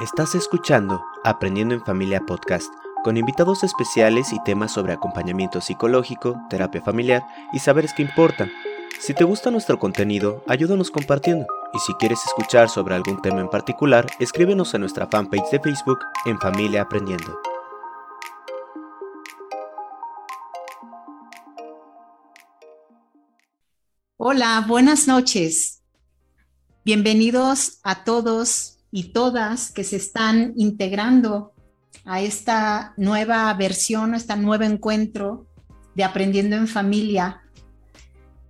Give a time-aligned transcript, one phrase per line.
[0.00, 2.72] Estás escuchando Aprendiendo en Familia Podcast,
[3.04, 7.22] con invitados especiales y temas sobre acompañamiento psicológico, terapia familiar
[7.52, 8.50] y saberes que importan.
[8.98, 11.46] Si te gusta nuestro contenido, ayúdanos compartiendo.
[11.74, 15.98] Y si quieres escuchar sobre algún tema en particular, escríbenos a nuestra fanpage de Facebook
[16.24, 17.38] en Familia Aprendiendo.
[24.16, 25.82] Hola, buenas noches.
[26.86, 31.52] Bienvenidos a todos y todas que se están integrando
[32.04, 35.46] a esta nueva versión, a este nuevo encuentro
[35.94, 37.42] de Aprendiendo en Familia.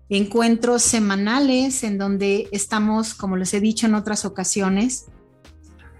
[0.08, 5.06] Encuentros semanales en donde estamos, como les he dicho en otras ocasiones,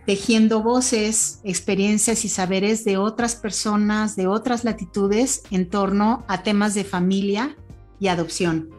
[0.07, 6.75] tejiendo voces, experiencias y saberes de otras personas, de otras latitudes en torno a temas
[6.75, 7.57] de familia
[8.01, 8.71] y adopción.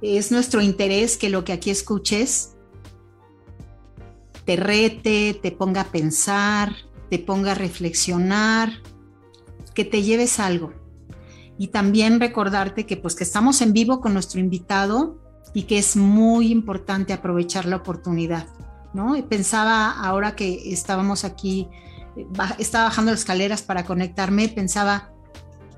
[0.00, 2.54] Es nuestro interés que lo que aquí escuches
[4.50, 6.74] te rete, te ponga a pensar,
[7.08, 8.82] te ponga a reflexionar,
[9.74, 10.72] que te lleves algo.
[11.56, 15.20] Y también recordarte que pues que estamos en vivo con nuestro invitado
[15.54, 18.48] y que es muy importante aprovechar la oportunidad,
[18.92, 19.14] ¿no?
[19.28, 21.68] pensaba ahora que estábamos aquí,
[22.58, 25.12] estaba bajando las escaleras para conectarme, pensaba,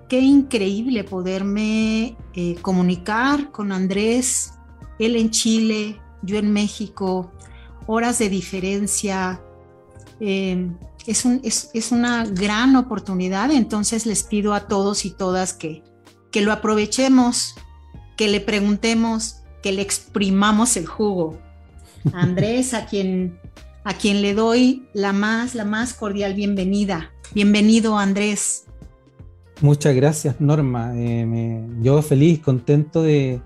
[0.08, 4.54] qué increíble poderme eh, comunicar con Andrés,
[4.98, 7.32] él en Chile, yo en México,
[7.86, 9.40] horas de diferencia.
[10.20, 10.70] Eh,
[11.06, 11.26] es,
[11.74, 15.82] es, una gran oportunidad, entonces les pido a todos y todas que,
[16.30, 17.54] que lo aprovechemos,
[18.16, 21.38] que le preguntemos, que le exprimamos el jugo.
[22.12, 23.38] Andrés, a quien,
[23.84, 27.10] a quien le doy la más, la más cordial bienvenida.
[27.34, 28.64] Bienvenido, Andrés.
[29.60, 30.92] Muchas gracias, Norma.
[30.94, 33.40] Eh, yo feliz, contento de,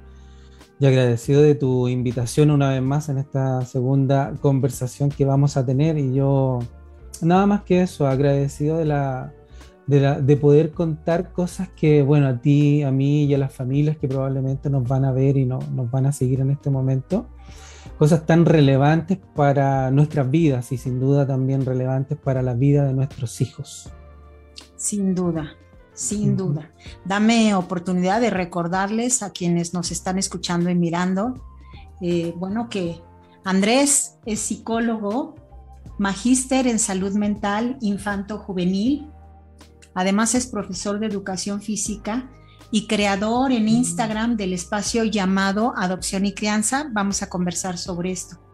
[0.79, 5.65] y agradecido de tu invitación una vez más en esta segunda conversación que vamos a
[5.65, 5.97] tener.
[5.97, 6.59] Y yo,
[7.23, 9.33] nada más que eso, agradecido de, la,
[9.87, 14.07] de, poder contar cosas que, bueno, a ti, a mí y a las familias que
[14.07, 17.27] probablemente nos van a ver y no, nos van a seguir en este momento.
[17.99, 22.93] Cosas tan relevantes para nuestras vidas y sin duda también relevantes para la vida de
[22.93, 23.91] nuestros hijos.
[24.77, 25.57] Sin duda
[25.97, 26.71] sin duda.
[27.05, 31.43] Dame oportunidad de recordarles a quienes nos están escuchando y mirando,
[32.01, 33.03] eh, bueno, que
[33.45, 35.35] Andrés es psicólogo,
[35.99, 39.11] magíster en salud mental infanto-juvenil,
[39.95, 42.31] además es profesor de educación física
[42.71, 46.89] y creador en Instagram del espacio llamado Adopción y Crianza.
[46.93, 48.46] Vamos a conversar sobre esto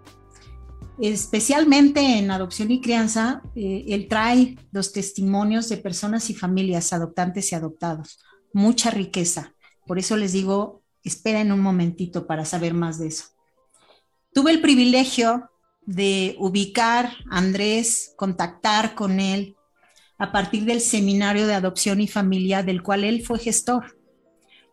[1.02, 7.50] especialmente en adopción y crianza, eh, él trae los testimonios de personas y familias adoptantes
[7.50, 8.20] y adoptados.
[8.52, 9.52] Mucha riqueza.
[9.84, 13.24] Por eso les digo, esperen un momentito para saber más de eso.
[14.32, 15.50] Tuve el privilegio
[15.84, 19.56] de ubicar a Andrés, contactar con él
[20.18, 23.98] a partir del seminario de adopción y familia del cual él fue gestor.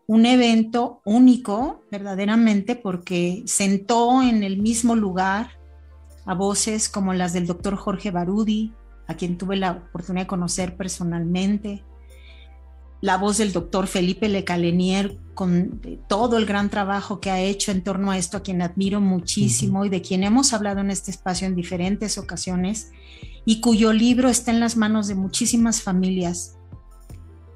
[0.06, 5.59] Un evento único, verdaderamente, porque sentó en el mismo lugar
[6.26, 8.72] a voces como las del doctor Jorge Barudi,
[9.06, 11.82] a quien tuve la oportunidad de conocer personalmente,
[13.00, 17.82] la voz del doctor Felipe Lecalenier con todo el gran trabajo que ha hecho en
[17.82, 21.46] torno a esto, a quien admiro muchísimo y de quien hemos hablado en este espacio
[21.46, 22.92] en diferentes ocasiones
[23.46, 26.56] y cuyo libro está en las manos de muchísimas familias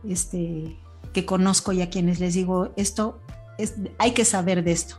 [0.09, 0.79] este,
[1.13, 3.21] que conozco y a quienes les digo, esto
[3.59, 4.97] es, hay que saber de esto,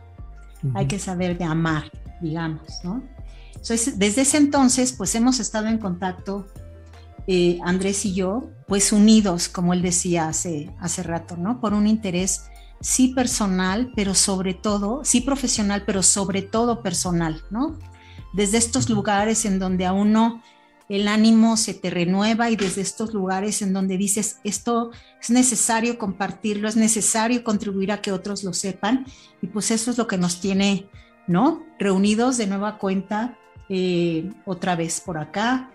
[0.74, 1.90] hay que saber de amar,
[2.20, 3.02] digamos, ¿no?
[3.68, 6.46] Desde ese entonces, pues hemos estado en contacto,
[7.26, 11.60] eh, Andrés y yo, pues unidos, como él decía hace, hace rato, ¿no?
[11.60, 12.44] Por un interés
[12.80, 17.78] sí personal, pero sobre todo, sí profesional, pero sobre todo personal, ¿no?
[18.32, 20.42] Desde estos lugares en donde a uno
[20.88, 25.98] el ánimo se te renueva y desde estos lugares en donde dices, esto es necesario
[25.98, 29.04] compartirlo, es necesario contribuir a que otros lo sepan
[29.42, 30.88] y pues eso es lo que nos tiene,
[31.26, 31.64] ¿no?
[31.80, 33.36] Reunidos de nueva cuenta
[33.68, 35.70] eh, otra vez por acá.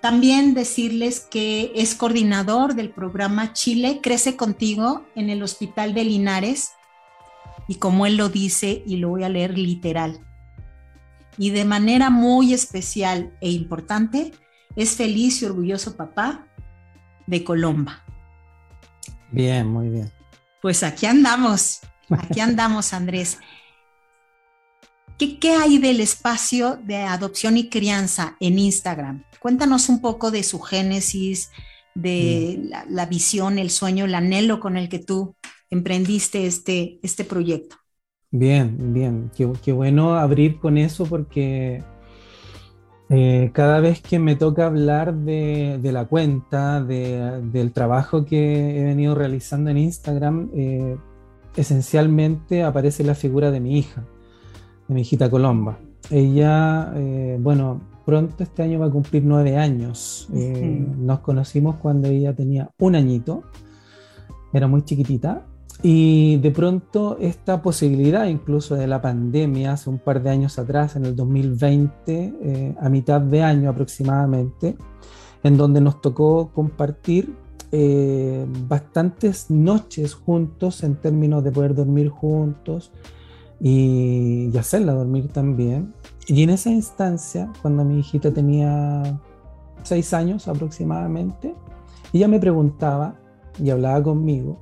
[0.00, 6.72] También decirles que es coordinador del programa Chile Crece Contigo en el Hospital de Linares
[7.68, 10.20] y como él lo dice, y lo voy a leer literal,
[11.36, 14.32] y de manera muy especial e importante,
[14.74, 16.48] es feliz y orgulloso papá
[17.26, 18.02] de Colomba.
[19.30, 20.10] Bien, muy bien.
[20.62, 23.38] Pues aquí andamos, aquí andamos, Andrés.
[25.18, 29.24] ¿Qué, hay del espacio de adopción y crianza en Instagram?
[29.40, 31.50] Cuéntanos un poco de su génesis,
[31.94, 35.34] de la, visión, el sueño, el anhelo con el que tú
[35.70, 37.76] emprendiste este, este proyecto.
[38.30, 41.82] Bien, bien, qué, bueno abrir con eso porque
[43.10, 49.14] Eh, cada vez que me toca hablar de, la cuenta, del trabajo que he venido
[49.14, 50.96] realizando en Instagram, eh,
[51.56, 54.04] esencialmente aparece la figura de mi hija,
[54.88, 55.78] de mi hijita Colomba.
[56.10, 60.28] Ella, eh, bueno, pronto este año va a cumplir nueve años.
[60.32, 63.42] Nos conocimos cuando ella tenía un añito,
[64.52, 65.44] era muy chiquitita,
[65.82, 70.96] y de pronto esta posibilidad incluso de la pandemia hace un par de años atrás,
[70.96, 74.76] en el 2020, eh, a mitad de año aproximadamente,
[75.44, 77.32] en donde nos tocó compartir
[77.70, 82.90] eh, bastantes noches juntos en términos de poder dormir juntos
[83.60, 85.94] y, y hacerla dormir también.
[86.26, 89.18] Y en esa instancia, cuando mi hijita tenía
[89.82, 91.54] seis años aproximadamente,
[92.12, 93.16] ella me preguntaba
[93.62, 94.58] y hablaba conmigo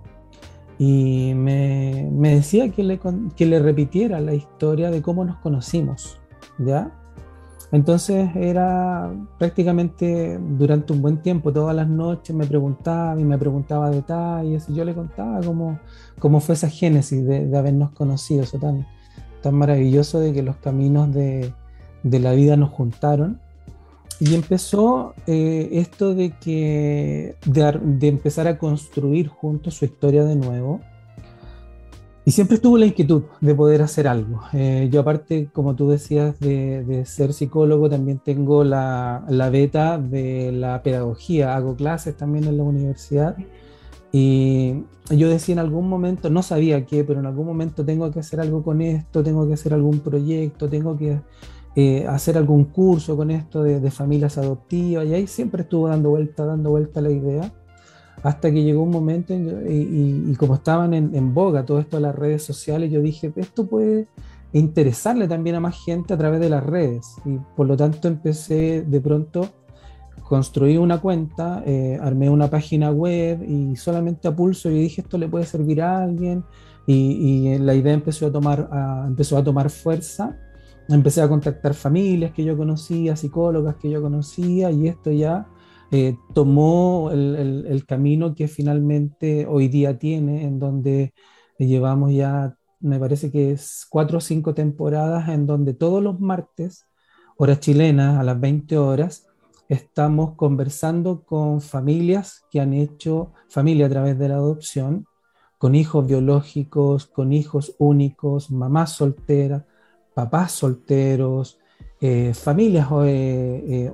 [0.79, 3.01] y me, me decía que le,
[3.35, 6.21] que le repitiera la historia de cómo nos conocimos,
[6.59, 6.93] ¿ya?
[7.73, 13.91] Entonces era prácticamente durante un buen tiempo, todas las noches me preguntaba y me preguntaba
[13.91, 15.79] detalles y yo le contaba cómo,
[16.19, 18.87] cómo fue esa génesis de, de habernos conocido, eso tan,
[19.43, 21.53] tan maravilloso de que los caminos de,
[22.05, 23.41] de la vida nos juntaron
[24.19, 30.81] y empezó eh, esto de que de, empezar a construir juntos su historia de nuevo.
[32.27, 34.41] Y siempre estuvo la inquietud de poder hacer algo.
[34.53, 40.51] Eh, yo aparte, como tú decías, de, ser psicólogo, también tengo la, la, beta de
[40.51, 41.55] la pedagogía.
[41.55, 43.37] Hago clases también en la universidad.
[44.11, 48.19] Y yo decía en algún momento, no sabía qué, pero en algún momento tengo que
[48.19, 51.21] hacer algo con esto, tengo que hacer algún proyecto, tengo que
[51.77, 56.45] eh, hacer algún curso con esto de, familias adoptivas, y ahí siempre estuvo dando vuelta,
[56.45, 57.53] dando vuelta la idea,
[58.27, 62.43] hasta que llegó un momento y, como estaban en, boga todo esto de las redes
[62.43, 64.09] sociales, yo dije, esto puede
[64.53, 68.83] interesarle también a más gente a través de las redes, y por lo tanto empecé
[68.83, 69.49] de pronto
[70.25, 75.19] construí una cuenta, eh, armé una página web y solamente a pulso y dije esto
[75.19, 76.43] le puede servir a alguien.
[76.85, 76.95] Y,
[77.55, 80.37] y la idea empezó a tomar, a, empezó a tomar fuerza.
[80.89, 85.47] Empecé a contactar familias que yo conocía, psicólogas que yo conocía, y esto ya
[85.91, 91.15] eh, tomó el, camino que finalmente hoy día tiene, en donde
[91.59, 96.87] llevamos ya, me parece que es cuatro o cinco temporadas, en donde todos los martes,
[97.37, 99.27] horas chilenas, a las 20 horas,
[99.69, 105.07] estamos conversando con familias que han hecho familia a través de la adopción,
[105.59, 109.65] con hijos biológicos, con hijos únicos, mamás solteras,
[110.15, 111.59] papás solteros,
[112.01, 113.91] eh, familias eh,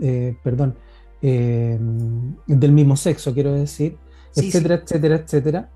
[0.00, 0.76] eh, perdón,
[1.20, 3.96] del mismo sexo, quiero decir,
[4.36, 5.70] etcétera, etcétera, etcétera.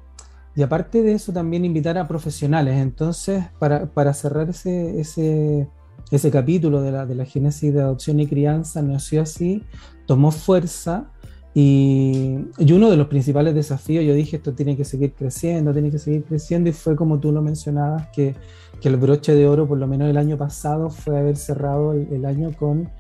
[0.55, 2.77] Y aparte de eso, también invitar a profesionales.
[2.77, 5.69] Entonces, para, cerrar ese, ese,
[6.11, 9.65] ese capítulo de la, de la génesis de adopción y crianza, nació así,
[10.07, 11.11] tomó fuerza
[11.55, 15.91] y, y, uno de los principales desafíos, yo dije, esto tiene que seguir creciendo, tiene
[15.91, 18.35] que seguir creciendo, y fue como tú lo mencionabas, que,
[18.81, 22.25] que el broche de oro, por lo menos el año pasado, fue haber cerrado el,
[22.25, 22.91] año con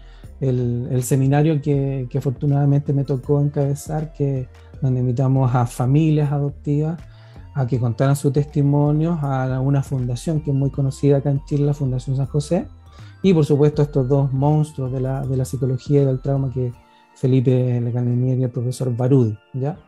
[0.42, 4.48] el, el seminario que, que, afortunadamente me tocó encabezar, que,
[4.82, 7.00] donde invitamos a familias adoptivas
[7.54, 11.64] a que contaran sus testimonios a una fundación que es muy conocida acá en Chile,
[11.64, 12.66] la Fundación San José,
[13.22, 16.72] y por supuesto estos dos monstruos de la, de la psicología y del trauma que
[17.14, 19.78] Felipe Lecanenier y el profesor Barudi, ¿ya?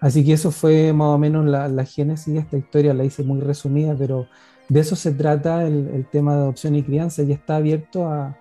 [0.00, 3.22] Así que eso fue más o menos la, la, génesis de esta historia, la hice
[3.22, 4.26] muy resumida, pero
[4.68, 8.36] de eso se trata el, tema de adopción y crianza, ya está abierto a...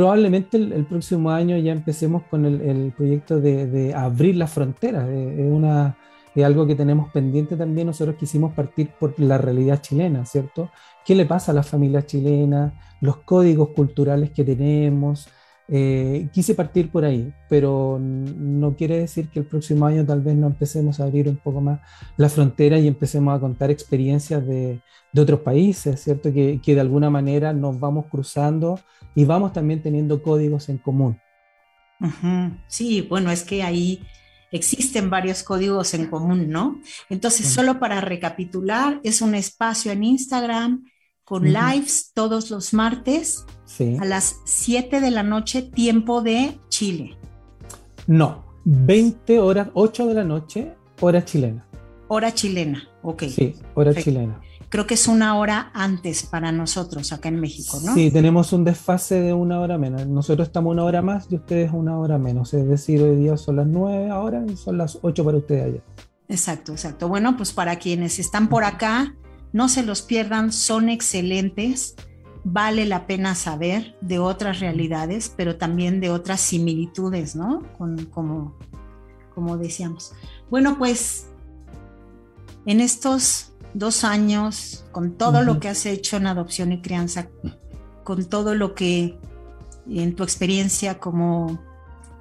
[0.00, 5.46] Probablemente el, próximo año ya empecemos con el, proyecto de, de, abrir las fronteras, es,
[5.46, 5.98] una,
[6.34, 10.70] es algo que tenemos pendiente también, nosotros quisimos partir por la realidad chilena, ¿cierto?
[11.04, 12.72] ¿Qué le pasa a las familias chilenas?
[13.02, 15.28] Los códigos culturales que tenemos,
[15.72, 20.34] eh, quise partir por ahí, pero no quiere decir que el próximo año tal vez
[20.34, 21.80] no empecemos a abrir un poco más
[22.16, 24.80] la frontera y empecemos a contar experiencias de,
[25.12, 26.32] de otros países, ¿cierto?
[26.32, 28.80] Que, que, de alguna manera nos vamos cruzando
[29.14, 31.20] y vamos también teniendo códigos en común.
[32.66, 34.02] Sí, bueno, es que ahí
[34.50, 36.80] existen varios códigos en común, ¿no?
[37.08, 40.84] Entonces, solo para recapitular, es un espacio en Instagram
[41.30, 43.46] con lives todos los martes
[44.00, 47.16] a las 7 de la noche, tiempo de Chile.
[48.08, 51.64] No, 20 horas, 8 de la noche, hora chilena.
[52.08, 53.22] Hora chilena, ok.
[53.28, 54.40] Sí, hora chilena.
[54.70, 57.94] Creo que es una hora antes para nosotros acá en México, ¿no?
[57.94, 60.08] Sí, tenemos un desfase de una hora menos.
[60.08, 62.52] Nosotros estamos una hora más y ustedes una hora menos.
[62.54, 65.82] Es decir, hoy día son las 9 ahora y son las 8 para ustedes allá.
[66.28, 67.06] Exacto, exacto.
[67.06, 69.14] Bueno, pues para quienes están por acá,
[69.52, 71.94] no se los pierdan, son excelentes.
[72.42, 77.62] vale la pena saber de otras realidades, pero también de otras similitudes, ¿no?
[77.76, 78.56] Con, como,
[79.34, 80.12] como decíamos.
[80.48, 81.26] Bueno, pues
[82.64, 87.28] en estos dos años, con todo lo que has hecho en adopción y crianza,
[88.04, 89.18] con todo lo que
[89.86, 91.60] en tu experiencia como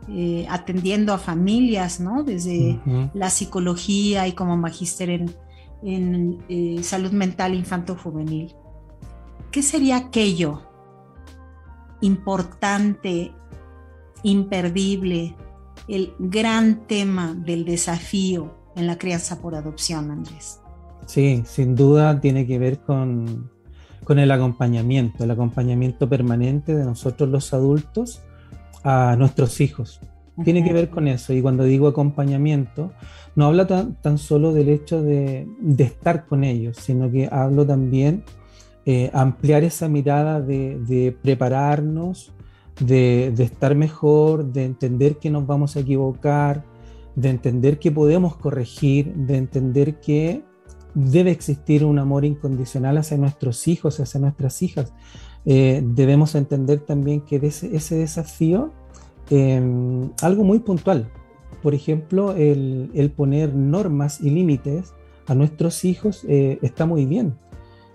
[0.10, 2.24] eh, atendiendo a familias, ¿no?
[2.24, 2.80] Desde
[3.14, 5.36] la psicología y como magíster en,
[5.84, 8.54] eh, salud mental infanto-juvenil.
[9.52, 10.62] ¿Qué sería aquello
[12.02, 13.32] importante,
[14.24, 15.36] imperdible,
[15.88, 20.60] el gran tema del desafío en la crianza por adopción, Andrés?
[21.06, 23.50] Sí, sin duda tiene que ver con,
[24.04, 28.22] con el acompañamiento, el acompañamiento permanente de nosotros los adultos
[28.84, 30.00] a nuestros hijos.
[30.44, 31.34] Tiene que ver con eso.
[31.34, 32.92] Y cuando digo acompañamiento,
[33.36, 38.24] no hablo tan, solo del hecho de, de, estar con ellos, sino que hablo también
[38.92, 42.34] eh, ampliar esa mirada de, prepararnos,
[42.80, 46.66] de, estar mejor, de entender que nos vamos a equivocar,
[47.16, 50.44] de entender que podemos corregir, de entender que
[50.96, 54.92] debe existir un amor incondicional hacia nuestros hijos, hacia nuestras hijas.
[55.46, 58.72] Eh, debemos entender también que ese, ese desafío,
[59.30, 61.12] em, algo muy puntual,
[61.62, 64.94] por ejemplo, el, el, poner normas y límites
[65.28, 67.36] a nuestros hijos eh, está muy bien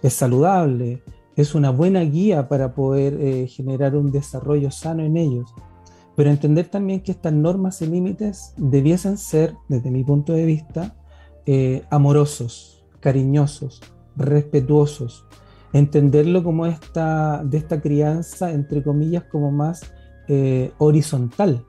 [0.04, 1.02] es saludable,
[1.34, 5.50] es una buena guía para poder eh, generar un desarrollo sano en ellos.
[6.14, 10.94] Pero entender también que estas normas y límites debiesen ser, desde mi punto de vista,
[11.46, 13.80] eh, amorosos, cariñosos,
[14.14, 15.24] respetuosos.
[15.72, 19.90] Entenderlo como esta, de esta crianza, entre comillas, como más
[20.28, 21.64] eh, horizontal,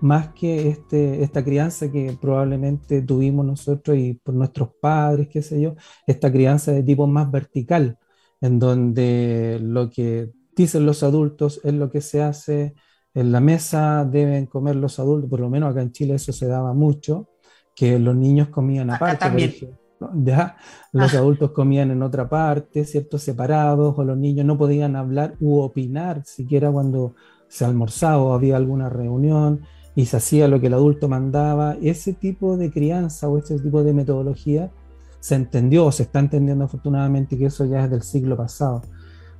[0.00, 5.60] más que este, esta crianza que probablemente tuvimos nosotros y por nuestros padres, qué sé
[5.60, 5.74] yo,
[6.06, 7.98] esta crianza de tipo más vertical,
[8.40, 12.74] en donde lo que dicen los adultos es lo que se hace,
[13.14, 16.46] en la mesa deben comer los adultos, por lo menos acá en Chile eso se
[16.46, 17.28] daba mucho,
[17.74, 19.70] que los niños comían aparte,
[20.14, 20.56] ya
[20.92, 21.18] los ah.
[21.18, 23.18] adultos comían en otra parte, ¿cierto?
[23.18, 27.14] Separados, o los niños no podían hablar u opinar siquiera cuando
[27.50, 29.62] se almorzaba o había alguna reunión
[29.96, 31.76] y se hacía lo que el adulto mandaba.
[31.82, 34.70] Ese tipo de crianza o ese tipo de metodología
[35.18, 38.82] se entendió o se está entendiendo afortunadamente que eso ya es del siglo pasado.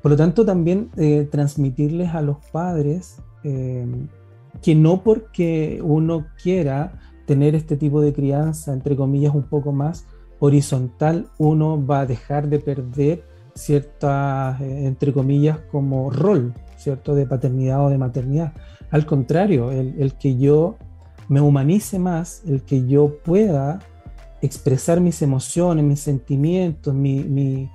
[0.02, 3.86] Por lo tanto, también eh, transmitirles a los padres eh,
[4.60, 10.06] que no porque uno quiera tener este tipo de crianza, entre comillas, un poco más
[10.40, 13.24] horizontal, uno va a dejar de perder
[13.54, 18.52] ciertas, eh, entre comillas, como rol, ¿cierto?, de paternidad o de maternidad.
[18.90, 20.76] Al contrario, el, que yo
[21.28, 23.78] me humanice más, el que yo pueda
[24.42, 27.70] expresar mis emociones, mis sentimientos, mi,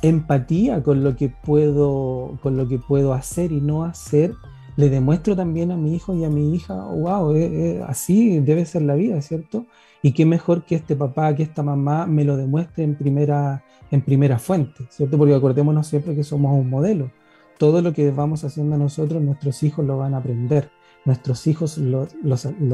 [0.00, 4.32] empatía con lo que puedo, con lo que puedo hacer y no hacer,
[4.76, 8.64] le demuestro también a mi hijo y a mi hija, wow, eh, eh, así debe
[8.64, 9.66] ser la vida, ¿cierto?
[10.02, 14.02] Y qué mejor que este papá, que esta mamá me lo demuestre en primera, en
[14.02, 15.18] primera fuente, ¿cierto?
[15.18, 17.10] Porque acordémonos siempre que somos un modelo
[17.58, 20.70] todo lo que vamos haciendo nosotros, nuestros hijos lo van a aprender,
[21.04, 22.08] nuestros hijos lo,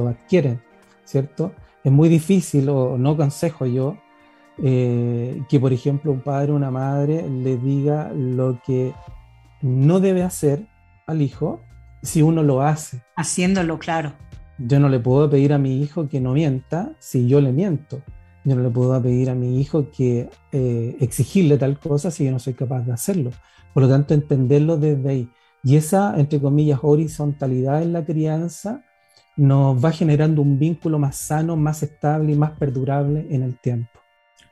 [0.08, 0.60] adquieren,
[1.04, 1.52] ¿cierto?
[1.82, 3.96] Es muy difícil, o no consejo yo,
[4.62, 8.92] eh, que por ejemplo un padre o una madre le diga lo que
[9.62, 10.66] no debe hacer
[11.06, 11.62] al hijo
[12.02, 13.02] si uno lo hace.
[13.16, 14.12] Haciéndolo, claro.
[14.58, 18.02] Yo no le puedo pedir a mi hijo que no mienta si yo le miento.
[18.44, 22.30] Yo no le puedo pedir a mi hijo que eh, exigirle tal cosa si yo
[22.30, 23.30] no soy capaz de hacerlo.
[23.74, 25.28] Por lo tanto, entenderlo desde ahí.
[25.64, 28.84] Y esa, entre comillas, horizontalidad en la crianza
[29.36, 33.90] nos va generando un vínculo más sano, más estable y más perdurable en el tiempo.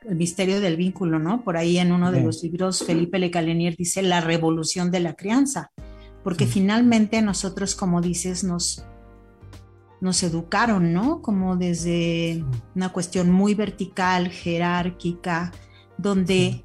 [0.03, 1.43] El misterio del vínculo, ¿no?
[1.43, 5.13] Por ahí en uno de los libros, Felipe Le Calenier dice la revolución de la
[5.13, 5.71] crianza,
[6.23, 8.85] porque finalmente nosotros, como dices, nos,
[10.01, 11.21] nos educaron, ¿no?
[11.21, 12.43] Como desde
[12.75, 15.53] una cuestión muy vertical, jerárquica,
[15.97, 16.63] donde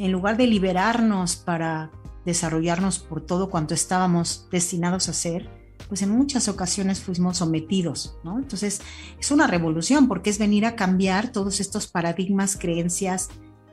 [0.00, 1.90] en lugar de liberarnos para
[2.24, 5.50] desarrollarnos por todo cuanto estábamos destinados a ser,
[5.88, 8.38] pues en muchas ocasiones fuimos sometidos, ¿no?
[8.38, 8.80] Entonces
[9.18, 13.28] es una revolución porque es venir a cambiar todos estos paradigmas, creencias,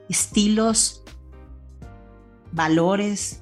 [0.09, 1.03] estilos,
[2.51, 3.41] valores,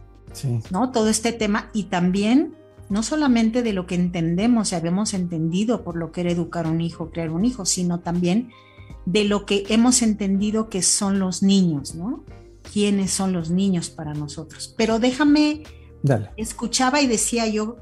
[0.69, 0.91] ¿no?
[0.91, 2.53] Todo este tema y también
[2.89, 6.81] no solamente de lo que entendemos y habíamos entendido por lo que era educar un
[6.81, 8.51] hijo, crear un hijo, sino también
[9.07, 12.23] de lo que hemos entendido que son los niños, ¿no?
[12.71, 14.73] Quiénes son los niños para nosotros.
[14.77, 15.63] Pero déjame,
[16.37, 17.77] escuchaba y decía yo,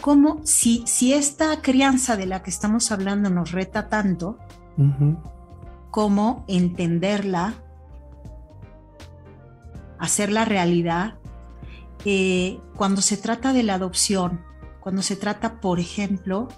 [0.00, 4.38] ¿cómo si, si esta crianza de la que estamos hablando nos reta tanto,
[5.90, 7.54] cómo entenderla
[9.98, 11.14] hacer la realidad
[12.06, 14.40] eh, cuando se trata de la adopción,
[14.80, 16.48] cuando se trata, por ejemplo,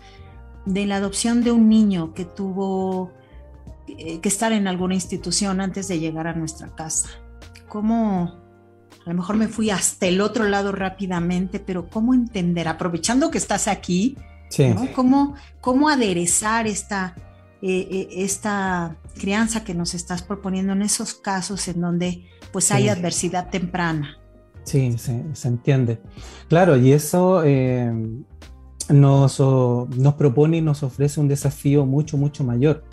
[0.64, 3.11] de la adopción de un niño que tuvo
[3.88, 7.08] eh, que estar en alguna institución antes de llegar a nuestra casa.
[7.73, 8.31] ¿Cómo,
[9.07, 13.38] a lo mejor me fui hasta el otro lado rápidamente, pero cómo entender, aprovechando que
[13.38, 14.19] estás aquí,
[14.95, 17.17] ¿Cómo, ¿Cómo, aderezar esta,
[17.62, 23.49] eh, esta crianza que nos estás proponiendo en esos casos en donde pues hay adversidad
[23.49, 24.19] temprana?
[24.64, 25.99] Sí, se, entiende.
[26.50, 27.91] Claro, y eso eh,
[28.91, 32.85] nos, nos propone y nos ofrece un desafío mucho, mucho mayor,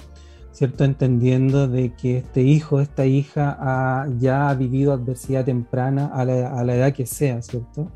[0.60, 0.84] ¿cierto?
[0.84, 6.76] Entendiendo de que este hijo, esta hija ha, ya ha vivido adversidad temprana a la,
[6.76, 7.90] edad que sea, ¿cierto?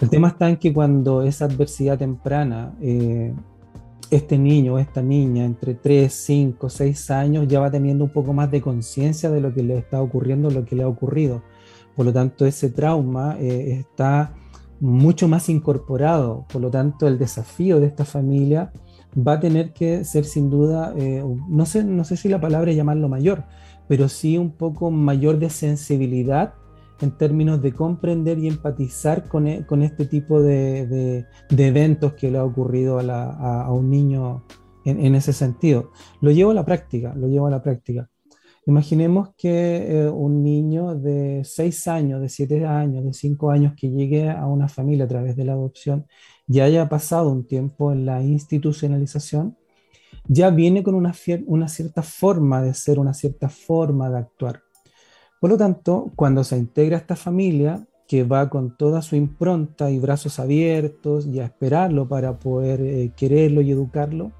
[0.00, 3.32] El tema está en que cuando esa adversidad temprana, eh,
[4.10, 8.32] este niño o esta niña entre 3, 5, 6 años ya va teniendo un poco
[8.32, 11.42] más de conciencia de lo que le está ocurriendo, lo que le ha ocurrido
[12.00, 14.32] por lo tanto, ese trauma eh, está
[14.80, 16.46] mucho más incorporado.
[16.50, 18.72] Por lo tanto, el desafío de esta familia
[19.16, 22.70] va a tener que ser sin duda, eh, no, sé, no sé si la palabra
[22.70, 23.44] es llamarlo mayor,
[23.88, 26.54] pero sí un poco mayor de sensibilidad
[27.00, 32.30] en términos de comprender y empatizar con, e, con este tipo de, de, eventos que
[32.30, 34.44] le ha ocurrido a, a, un niño
[34.84, 35.92] en, en, ese sentido.
[36.20, 38.10] Lo llevo a la práctica, lo llevo a la práctica.
[38.66, 43.90] Imaginemos que eh, un niño de 6 años, de 7 años, de 5 años que
[43.90, 46.06] llegue a una familia a través de la adopción
[46.50, 49.56] y haya pasado un tiempo en la institucionalización,
[50.26, 51.14] ya viene con una,
[51.46, 54.62] una cierta forma de ser, una cierta forma de actuar.
[55.40, 60.00] Por lo tanto, cuando se integra esta familia, que va con toda su impronta y
[60.00, 64.32] brazos abiertos y a esperarlo para poder eh, quererlo y educarlo,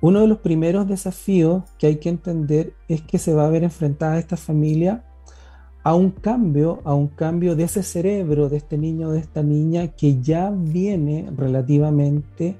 [0.00, 3.64] uno de los primeros desafíos que hay que entender es que se va a ver
[3.64, 5.04] enfrentada esta familia
[5.84, 9.88] a un cambio, a un cambio de ese cerebro de este niño, de esta niña
[9.88, 12.56] que ya viene relativamente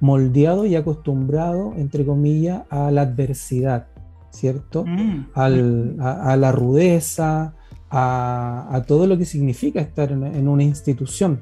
[0.00, 3.86] moldeado y acostumbrado, entre comillas, a la adversidad,
[4.30, 4.84] ¿cierto?
[4.84, 5.28] Mm.
[5.34, 7.54] a, la rudeza,
[7.90, 11.40] a, todo lo que significa estar en una institución.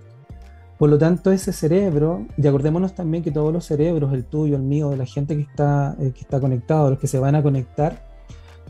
[0.83, 4.63] Por lo tanto, ese cerebro, y acordémonos también que todos los cerebros, el tuyo, el
[4.63, 7.43] mío, de la gente que está, eh, que está conectado, los que se van a
[7.45, 8.12] conectar,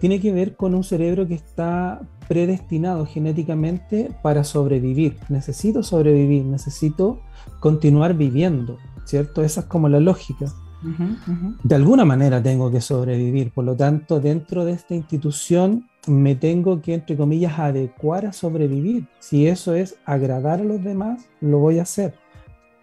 [0.02, 5.16] tiene que ver con un cerebro que está predestinado genéticamente para sobrevivir.
[5.28, 7.20] Necesito sobrevivir, necesito
[7.60, 9.44] continuar viviendo, ¿cierto?
[9.44, 10.52] Esa es como la lógica.
[11.62, 16.82] De alguna manera tengo que sobrevivir, por lo tanto, dentro de esta institución me tengo
[16.82, 19.06] que, entre comillas, adecuar a sobrevivir.
[19.20, 22.14] Si eso es agradar a los demás, lo voy a hacer.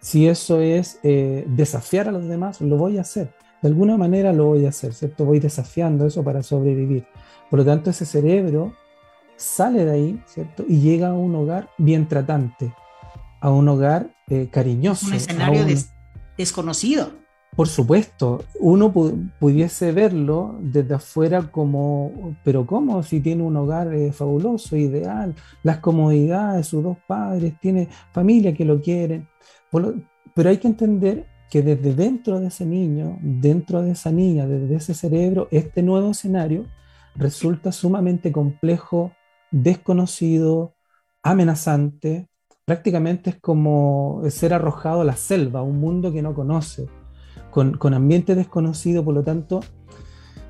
[0.00, 3.34] Si eso es eh, desafiar a los demás, lo voy a hacer.
[3.62, 5.24] De alguna manera lo voy a hacer, ¿cierto?
[5.24, 7.06] Voy desafiando eso para sobrevivir.
[7.50, 8.72] Por lo tanto, ese cerebro
[9.36, 10.64] sale de ahí, ¿cierto?
[10.68, 12.72] Y llega a un hogar bien tratante,
[13.40, 15.06] a un hogar eh, cariñoso.
[15.06, 15.64] Un escenario
[16.36, 17.20] desconocido.
[17.56, 23.02] Por supuesto, uno pudiese verlo desde afuera como, pero ¿cómo?
[23.02, 28.64] Si tiene un hogar eh, fabuloso, ideal, las comodidades, sus dos padres, tiene familia que
[28.64, 29.28] lo quieren.
[29.70, 34.76] Pero hay que entender que desde dentro de ese niño, dentro de esa niña, desde
[34.76, 36.66] ese cerebro, este nuevo escenario
[37.16, 39.12] resulta sumamente complejo,
[39.50, 40.74] desconocido,
[41.22, 42.28] amenazante.
[42.64, 46.88] Prácticamente es como ser arrojado a la selva, un mundo que no conoce
[47.50, 49.60] con, ambiente desconocido, por lo tanto,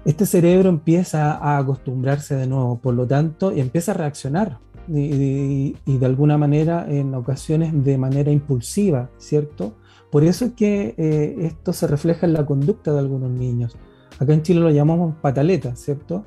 [0.05, 4.59] este cerebro empieza a acostumbrarse de nuevo, por lo tanto, y empieza a reaccionar.
[4.89, 9.75] Y, de alguna manera, en ocasiones de manera impulsiva, ¿cierto?
[10.11, 13.77] Por eso es que eh, esto se refleja en la conducta de algunos niños.
[14.19, 16.25] Acá en Chile lo llamamos pataleta, ¿cierto?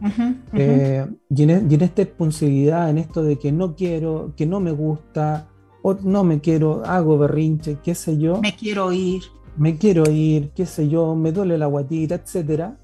[0.53, 4.59] Eh, y, en, y, en, esta impulsividad, en esto de que no quiero, que no
[4.59, 5.49] me gusta,
[5.83, 8.41] o no me quiero, hago berrinche, qué sé yo.
[8.41, 9.21] Me quiero ir
[9.57, 12.77] me quiero ir, qué sé yo, me duele la guatita, etcétera.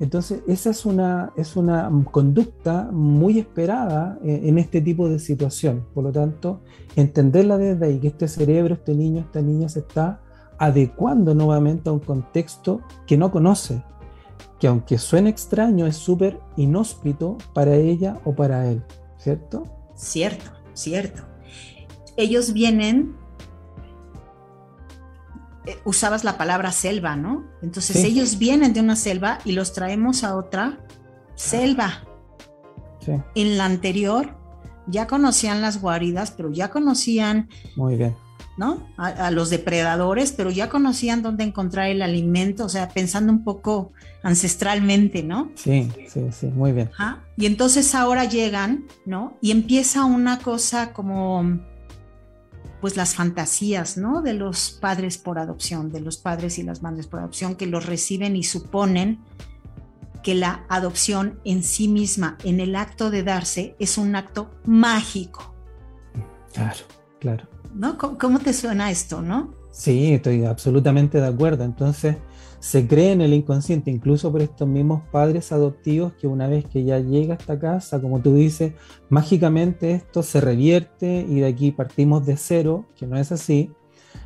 [0.00, 5.86] Entonces, esa es una, es una conducta muy esperada eh, en, este tipo de situación.
[5.92, 6.60] Por lo tanto,
[6.94, 10.20] entenderla desde ahí, que este cerebro, este niño, esta niña se está
[10.58, 13.82] adecuando nuevamente a un contexto que no conoce,
[14.58, 18.82] que aunque suene extraño, es súper inhóspito para ella o para él,
[19.18, 19.64] ¿cierto?
[19.94, 21.22] Cierto, cierto.
[22.16, 23.16] Ellos vienen
[25.68, 27.44] eh, usabas la palabra selva, ¿no?
[27.60, 30.78] Entonces ellos vienen de una selva y los traemos a otra
[31.34, 32.04] selva.
[33.34, 34.36] En la anterior
[34.86, 38.16] ya conocían las guaridas, pero ya conocían Muy bien.
[38.58, 38.88] ¿No?
[38.96, 43.92] A, los depredadores, pero ya conocían dónde encontrar el alimento, o sea, pensando un poco
[44.22, 45.52] ancestralmente, ¿no?
[45.54, 46.90] Sí, sí, sí, muy bien.
[47.36, 49.36] Y entonces ahora llegan, ¿no?
[49.40, 51.60] Y empieza una cosa como,
[52.80, 54.22] pues las fantasías, ¿no?
[54.22, 57.86] De los padres por adopción, de los padres y las madres por adopción que los
[57.86, 59.20] reciben y suponen
[60.24, 65.54] que la adopción en sí misma, en el acto de darse, es un acto mágico.
[66.52, 66.84] Claro,
[67.20, 67.57] claro.
[67.78, 67.96] ¿No?
[67.96, 69.54] ¿Cómo, te suena esto, no?
[69.70, 71.64] Sí, estoy absolutamente de acuerdo.
[71.64, 72.16] Entonces,
[72.58, 76.84] se cree en el inconsciente, incluso por estos mismos padres adoptivos, que una vez que
[76.84, 78.72] ya llega a esta casa, como tú dices,
[79.08, 83.70] mágicamente esto se revierte y de aquí partimos de cero, que no es así,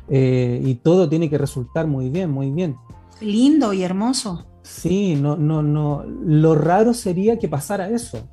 [0.09, 2.75] eh, y todo tiene que resultar muy bien, muy bien.
[3.21, 4.47] Lindo y hermoso.
[4.63, 6.03] Sí, no, no, no.
[6.03, 8.27] Lo raro sería que pasara eso.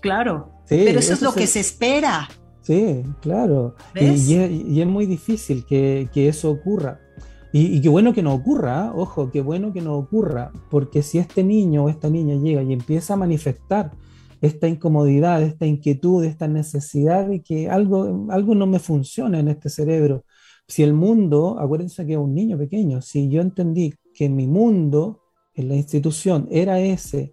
[0.00, 0.52] Claro.
[0.68, 2.28] pero eso, es lo que se espera.
[2.68, 3.76] Sí, claro.
[3.94, 7.00] Y, es, muy difícil que, eso ocurra.
[7.50, 8.92] Y, qué bueno que no ocurra, ¿ah?
[8.94, 12.74] ojo, qué bueno que no ocurra, porque si este niño o esta niña llega y
[12.74, 13.92] empieza a manifestar
[14.42, 19.70] esta incomodidad, esta inquietud, esta necesidad de que algo, algo no me funciona en este
[19.70, 20.26] cerebro,
[20.66, 25.22] si el mundo, acuérdense que es un niño pequeño, si yo entendí que mi mundo
[25.54, 27.32] en la institución era ese,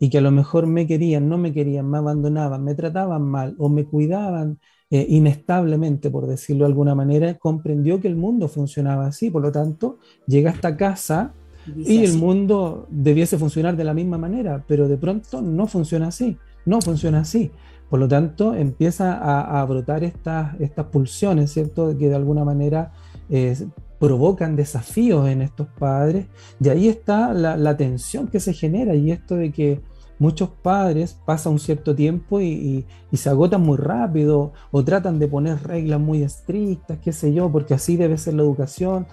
[0.00, 3.54] y que a lo mejor me querían, no me querían, me abandonaban, me trataban mal
[3.58, 4.58] o me cuidaban
[4.90, 9.30] eh, inestablemente, por decirlo de alguna manera, comprendió que el mundo funcionaba así.
[9.30, 11.34] Por lo tanto, llega a esta casa
[11.76, 16.38] y, el mundo debiese funcionar de la misma manera, pero de pronto no funciona así,
[16.64, 17.50] no funciona así.
[17.90, 21.96] Por lo tanto, empieza a, brotar estas, estas pulsiones, ¿cierto?
[21.98, 22.92] Que de alguna manera
[23.30, 23.56] eh,
[23.98, 26.26] provocan desafíos en estos padres,
[26.60, 29.80] y ahí está la, tensión que se genera y esto de que
[30.18, 35.62] muchos padres pasan un cierto tiempo y, se agotan muy rápido o tratan de poner
[35.62, 39.06] reglas muy estrictas, qué sé yo, porque así debe ser la educación.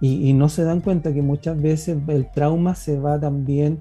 [0.00, 3.80] Y, no se dan cuenta que muchas veces el trauma se va también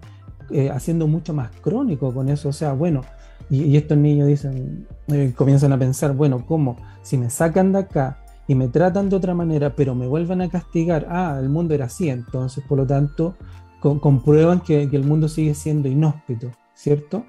[0.52, 3.02] eh, haciendo mucho más crónico con eso, o sea, bueno,
[3.50, 6.78] y, estos niños dicen, eh, comienzan a pensar, bueno, ¿cómo?
[7.02, 8.18] Si me sacan de acá,
[8.48, 11.86] y me tratan de otra manera, pero me vuelven a castigar, ah, el mundo era
[11.86, 13.36] así, entonces por lo tanto
[13.80, 17.26] comprueban que, el mundo sigue siendo inhóspito, ¿cierto?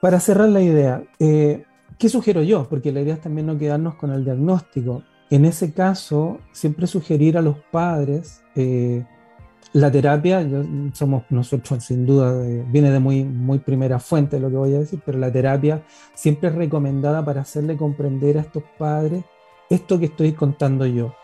[0.00, 1.64] Para cerrar la idea, eh,
[1.96, 2.68] ¿qué sugiero yo?
[2.68, 5.04] Porque la idea es también no quedarnos con el diagnóstico.
[5.30, 9.04] En ese caso, siempre sugerir a los padres, eh,
[9.72, 10.44] la terapia,
[10.92, 15.00] somos nosotros sin duda, viene de muy, muy primera fuente lo que voy a decir,
[15.06, 15.82] pero la terapia
[16.14, 19.24] siempre es recomendada para hacerle comprender a estos padres
[19.70, 21.14] esto que estoy contando yo.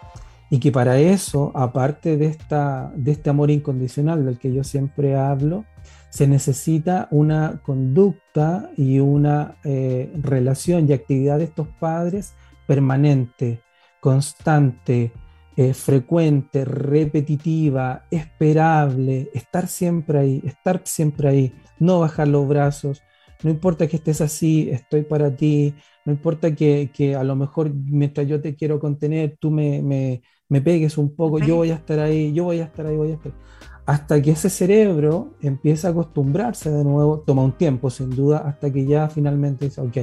[0.51, 5.15] Y que para eso, aparte de, esta, de este amor incondicional del que yo siempre
[5.15, 5.67] hablo,
[6.11, 12.35] se necesita una conducta y una eh, relación y actividad de estos padres
[12.67, 13.63] permanente,
[14.01, 15.13] constante,
[15.57, 23.03] eh, frecuente, repetitiva, esperable, estar siempre ahí, estar siempre ahí, no bajar los brazos,
[23.43, 28.27] no importa que estés así, estoy para ti, no importa que, a lo mejor mientras
[28.27, 32.45] yo te quiero contener, tú me, pegues un poco, yo voy a estar ahí, yo
[32.45, 33.33] voy a estar ahí, voy a estar
[33.89, 38.71] Hasta que ese cerebro empieza a acostumbrarse de nuevo, toma un tiempo sin duda, hasta
[38.71, 39.97] que ya finalmente dice, ok,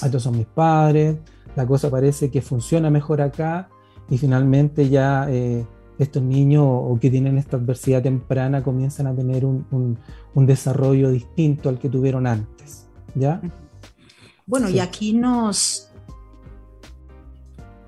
[0.00, 1.16] estos son mis padres,
[1.56, 3.68] la cosa parece que funciona mejor acá
[4.08, 5.66] y finalmente ya eh,
[5.98, 9.66] estos niños o que tienen esta adversidad temprana comienzan a tener un,
[10.34, 12.86] un desarrollo distinto al que tuvieron antes.
[13.16, 13.40] ¿Ya?
[14.46, 15.89] Bueno, y aquí nos,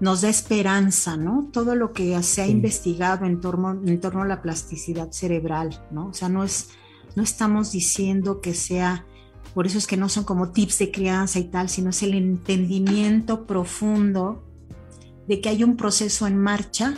[0.02, 1.48] nos da esperanza, ¿no?
[1.52, 6.08] Todo lo que se ha investigado en torno, en torno a la plasticidad cerebral, ¿no?
[6.08, 6.70] O sea, no, es,
[7.14, 9.06] no estamos diciendo que sea,
[9.54, 12.14] por eso es que no son como tips de crianza y tal, sino es el
[12.14, 14.42] entendimiento profundo
[15.28, 16.94] de que hay un proceso en marcha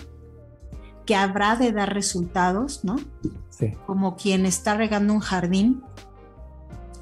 [1.05, 2.97] que habrá de dar resultados, ¿no?
[3.51, 3.73] Sí.
[3.87, 5.83] Como quien está regando un jardín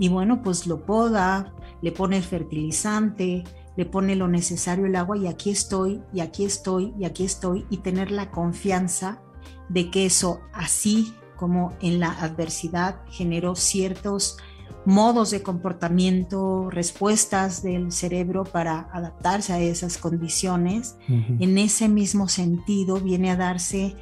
[0.01, 3.45] y bueno, pues lo poda, le pone el fertilizante,
[3.77, 7.67] le pone lo necesario el agua y aquí estoy, y aquí estoy, y aquí estoy,
[7.71, 9.21] y tener la confianza
[9.69, 14.37] de que eso, así como en la adversidad, generó ciertos
[14.85, 20.97] modos de comportamiento, respuestas del cerebro para adaptarse a esas condiciones.
[21.09, 23.97] En ese mismo sentido viene a darse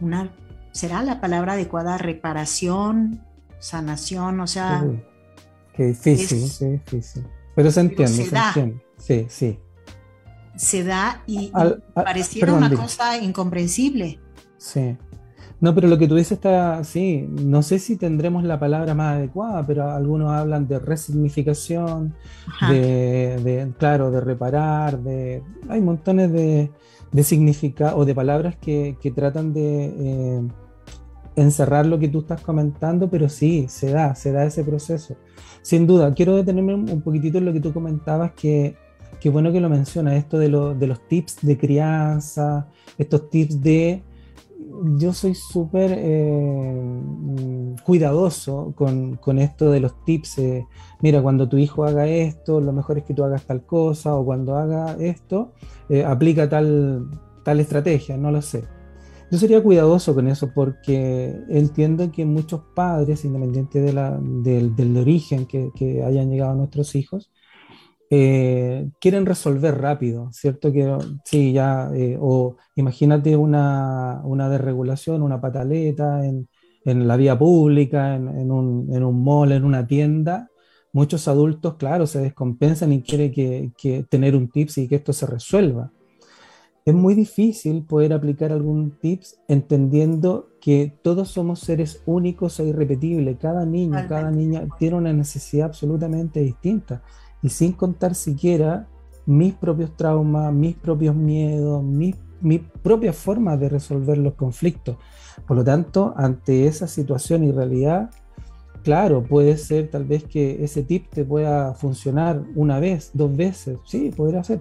[0.00, 0.34] una,
[0.72, 3.20] será la palabra adecuada, reparación,
[3.58, 4.84] sanación, o sea,
[5.74, 7.26] Qué difícil, qué difícil.
[7.54, 8.84] Pero se entiende, se, entiende.
[8.98, 9.58] Sí, sí.
[10.56, 11.52] Se da y,
[11.94, 14.20] pareciera una cosa incomprensible.
[14.56, 14.96] Sí.
[15.60, 19.16] No, pero lo que tú dices está, sí, no sé si tendremos la palabra más
[19.16, 22.14] adecuada, pero algunos hablan de resignificación,
[22.68, 26.70] de, claro, de reparar, de, hay montones de,
[27.12, 30.42] de significados o de palabras que, tratan de eh,
[31.36, 35.16] encerrar lo que tú estás comentando, pero sí, se da, se da ese proceso.
[35.62, 38.76] Sin duda, quiero detenerme un poquitito en lo que tú comentabas, que,
[39.20, 42.68] qué bueno que lo mencionas, esto de, de los tips de crianza,
[42.98, 44.02] estos tips de
[44.96, 46.82] yo soy súper eh,
[47.84, 50.38] cuidadoso con, esto de los tips.
[50.38, 50.66] Eh,
[51.00, 54.24] mira, cuando tu hijo haga esto, lo mejor es que tú hagas tal cosa, o
[54.24, 55.52] cuando haga esto,
[55.88, 57.08] eh, aplica tal,
[57.44, 58.64] tal estrategia, no lo sé.
[59.34, 66.30] Yo sería cuidadoso con eso porque entiendo que muchos padres, independiente del, origen que, hayan
[66.30, 67.32] llegado nuestros hijos,
[68.10, 70.70] eh, quieren resolver rápido, ¿cierto?
[70.70, 76.48] Que sí, ya, eh, o imagínate una, una, desregulación, una pataleta en,
[76.84, 80.48] la vía pública, en, un, en, un, mall, en una tienda.
[80.92, 85.26] Muchos adultos, claro, se descompensan y quieren que tener un tips y que esto se
[85.26, 85.90] resuelva.
[86.86, 93.38] Es muy difícil poder aplicar algún tips entendiendo que todos somos seres únicos e irrepetibles.
[93.38, 97.02] Cada niño, cada niña tiene una necesidad absolutamente distinta
[97.40, 98.86] y sin contar siquiera
[99.24, 104.98] mis propios traumas, mis propios miedos, mi, mi propia forma de resolver los conflictos.
[105.46, 108.10] Por lo tanto, ante esa situación y realidad,
[108.84, 113.78] claro, puede ser tal vez que ese tip te pueda funcionar una vez, dos veces,
[113.84, 114.60] sí, podría ser,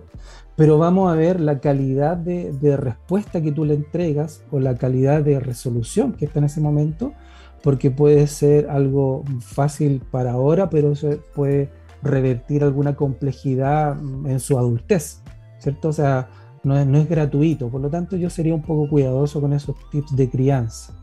[0.56, 5.22] pero vamos a ver la calidad de, respuesta que tú le entregas o la calidad
[5.22, 7.14] de resolución que está en ese momento,
[7.62, 11.70] porque puede ser algo fácil para ahora, pero se puede
[12.02, 15.22] revertir alguna complejidad en su adultez,
[15.60, 15.90] ¿cierto?
[15.90, 16.30] O sea,
[16.64, 19.76] no es, no es gratuito, por lo tanto yo sería un poco cuidadoso con esos
[19.92, 20.94] tips de crianza.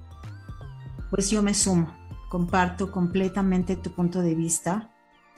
[1.10, 1.88] Pues yo me sumo,
[2.30, 4.88] comparto completamente tu punto de vista.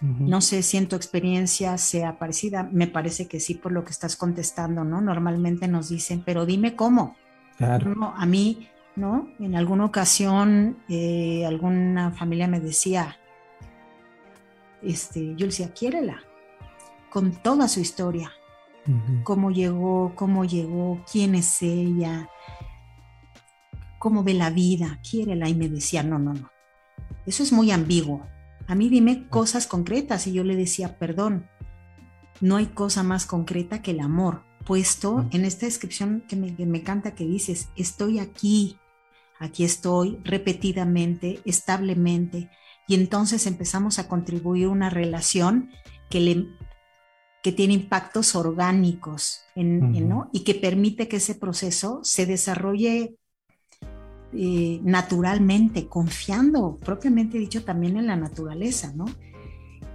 [0.02, 3.92] No sé si en tu experiencia sea parecida, me parece que sí por lo que
[3.92, 5.00] estás contestando, ¿no?
[5.00, 7.14] Normalmente nos dicen, pero dime cómo.
[7.56, 7.94] Claro.
[7.94, 9.28] No, a mí, ¿no?
[9.38, 13.16] En alguna ocasión eh, alguna familia me decía,
[14.82, 16.20] este, yo le decía, quiérela,
[17.08, 18.32] con toda su historia,
[19.22, 22.28] cómo llegó, cómo llegó, quién es ella,
[24.00, 25.48] cómo ve la vida, quiérela.
[25.48, 26.51] Y me decía, no, no, no,
[27.26, 28.26] eso es muy ambiguo.
[28.66, 31.48] A mí dime cosas concretas y yo le decía, perdón,
[32.40, 36.66] no hay cosa más concreta que el amor, puesto en esta descripción que me, que
[36.66, 38.78] me encanta que dices, estoy aquí,
[39.38, 42.50] aquí estoy repetidamente, establemente,
[42.88, 45.70] y entonces empezamos a contribuir una relación
[46.10, 46.46] que, le,
[47.42, 50.28] que tiene impactos orgánicos ¿no?
[50.32, 53.16] y que permite que ese proceso se desarrolle
[54.34, 58.92] eh, naturalmente, confiando propiamente dicho también en la naturaleza.
[58.94, 59.06] ¿no?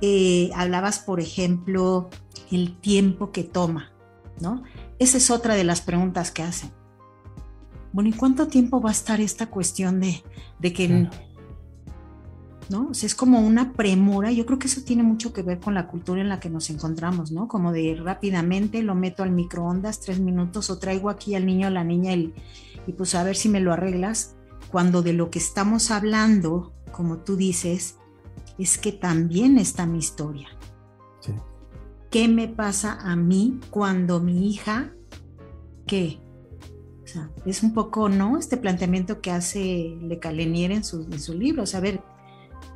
[0.01, 2.09] Eh, hablabas, por ejemplo,
[2.51, 3.91] el tiempo que toma.
[4.39, 4.63] ¿no?
[4.99, 6.71] Esa es otra de las preguntas que hacen.
[7.93, 10.23] Bueno, ¿y cuánto tiempo va a estar esta cuestión de,
[10.59, 11.09] de que
[12.69, 12.89] ¿no?
[12.91, 15.73] O sea, es como una premura, yo creo que eso tiene mucho que ver con
[15.73, 17.47] la cultura en la que nos encontramos, ¿no?
[17.47, 21.71] Como de rápidamente lo meto al microondas tres minutos o traigo aquí al niño o
[21.71, 22.33] la niña y,
[22.87, 24.35] y pues a ver si me lo arreglas,
[24.71, 27.97] cuando de lo que estamos hablando, como tú dices,
[28.57, 30.47] es que también está mi historia.
[31.19, 31.33] Sí.
[32.09, 34.93] ¿Qué me pasa a mí cuando mi hija,
[35.85, 36.19] qué?
[37.03, 38.37] O sea, es un poco, ¿no?
[38.37, 42.01] Este planteamiento que hace Le Calenier en su, en su libro, o sea, a ver,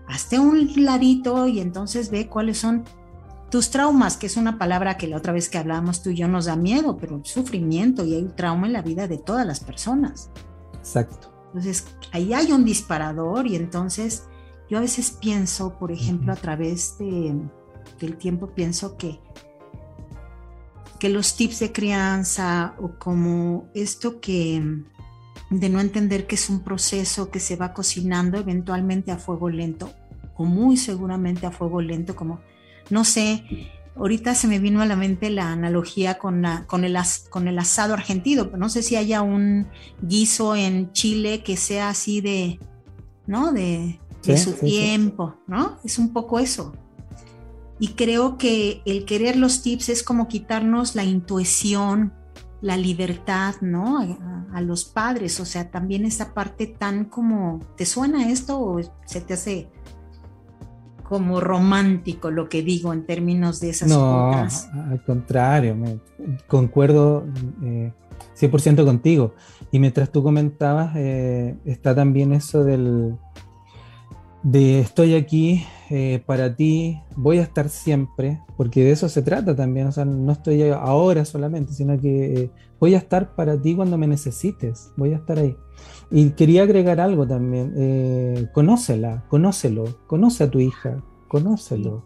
[0.08, 2.84] hazte un ladito y entonces ve cuáles son
[3.52, 6.28] tus traumas, que es una palabra que la otra vez que hablábamos tú y yo
[6.30, 9.46] nos da miedo, pero el sufrimiento y hay un trauma en la vida de todas
[9.46, 10.32] las personas.
[10.74, 11.32] Exacto.
[11.48, 14.24] Entonces, ahí hay un disparador y entonces
[14.70, 17.36] yo a veces pienso, por ejemplo, a través de,
[18.00, 19.20] del tiempo, pienso que,
[20.98, 24.64] que los tips de crianza o como esto que
[25.50, 29.92] de no entender que es un proceso que se va cocinando eventualmente a fuego lento
[30.38, 32.40] o muy seguramente a fuego lento, como,
[32.92, 33.44] no sé,
[33.96, 36.98] ahorita se me vino a la mente la analogía con, con, el,
[37.30, 39.68] con el asado argentino, pero no sé si haya un
[40.02, 42.60] guiso en Chile que sea así de,
[43.28, 43.52] ¿no?
[43.52, 44.00] De,
[44.38, 45.80] su tiempo, ¿no?
[45.84, 46.74] Es un poco eso.
[47.80, 52.14] Y creo que el querer los tips es como quitarnos la intuición,
[52.62, 53.98] la libertad, ¿no?
[54.54, 59.22] A, los padres, o sea, también esa parte tan como, ¿te suena esto o se
[59.22, 59.70] te hace
[61.12, 66.00] como romántico lo que digo en términos de esas no, al contrario, me,
[66.48, 67.26] concuerdo
[67.62, 67.92] eh,
[68.40, 69.34] 100% contigo.
[69.74, 73.18] Y mientras tú comentabas, eh, está también eso del
[74.42, 79.54] de estoy aquí eh, para ti, voy a estar siempre, porque de eso se trata
[79.54, 83.76] también, o sea, no estoy ahora solamente, sino que eh, voy a estar para ti
[83.76, 85.58] cuando me necesites, voy a estar ahí.
[86.12, 92.04] Y quería agregar algo también, eh, conócela, conócelo, conoce a tu hija, conócelo,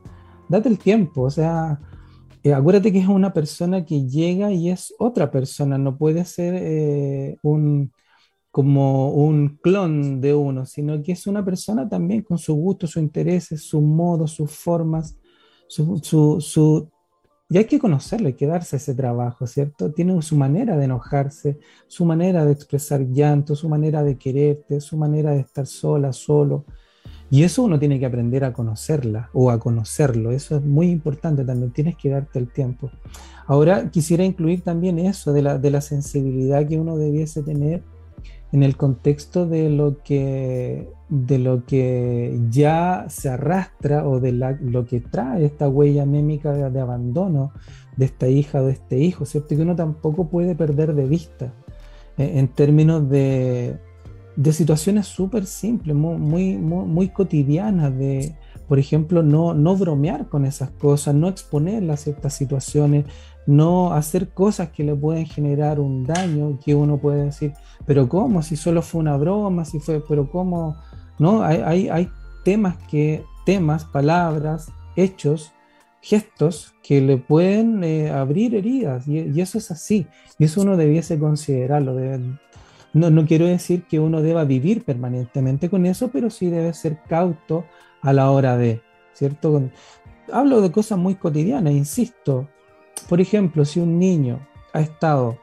[0.48, 1.80] date el tiempo, o sea,
[2.56, 7.92] acuérdate que es una persona que llega y es otra persona, no puede ser un
[8.56, 13.04] como un clon de uno, sino que es una persona también con sus gustos, sus
[13.04, 15.18] intereses, sus modos, sus formas,
[15.68, 16.00] su,
[16.40, 16.90] su,
[17.48, 19.92] y hay que conocerlo, hay que darse ese trabajo, ¿cierto?
[19.92, 24.98] Tiene su manera de enojarse, su manera de expresar llanto, su manera de quererte, su
[24.98, 26.66] manera de estar sola, solo.
[27.30, 30.32] Y eso uno tiene que aprender a conocerla o a conocerlo.
[30.32, 32.90] Eso es muy importante también, tienes que darte el tiempo.
[33.46, 37.84] Ahora quisiera incluir también eso de la, de la sensibilidad que uno debiese tener
[38.56, 44.86] en el contexto de lo que, de lo que ya se arrastra o de lo
[44.86, 47.52] que trae esta huella anémica de, abandono
[47.98, 49.50] de esta hija o de este hijo, ¿cierto?
[49.50, 51.54] Que uno tampoco puede perder de vista
[52.18, 53.78] eh, en términos de,
[54.38, 58.38] de situaciones súper simples, muy, muy, muy, cotidianas, de,
[58.70, 63.04] por ejemplo, no, no bromear con esas cosas, no exponerlas a ciertas situaciones,
[63.46, 67.54] no hacer cosas que le pueden generar un daño, que uno puede decir,
[67.86, 68.42] pero ¿cómo?
[68.42, 70.76] Si solo fue una broma, si fue, pero ¿cómo?
[71.20, 71.44] ¿No?
[71.44, 72.10] Hay, hay,
[72.44, 75.52] temas que, temas, palabras, hechos,
[76.02, 80.06] gestos que le pueden eh, abrir heridas y, eso es así
[80.38, 81.96] y eso uno debiese considerarlo.
[82.94, 87.00] no, no quiero decir que uno deba vivir permanentemente con eso, pero sí debe ser
[87.08, 87.66] cauto
[88.02, 88.82] a la hora de,
[89.14, 89.64] ¿cierto?
[90.32, 92.48] Hablo de cosas muy cotidianas, insisto,
[93.08, 94.40] por ejemplo, si un niño
[94.74, 95.38] ha estado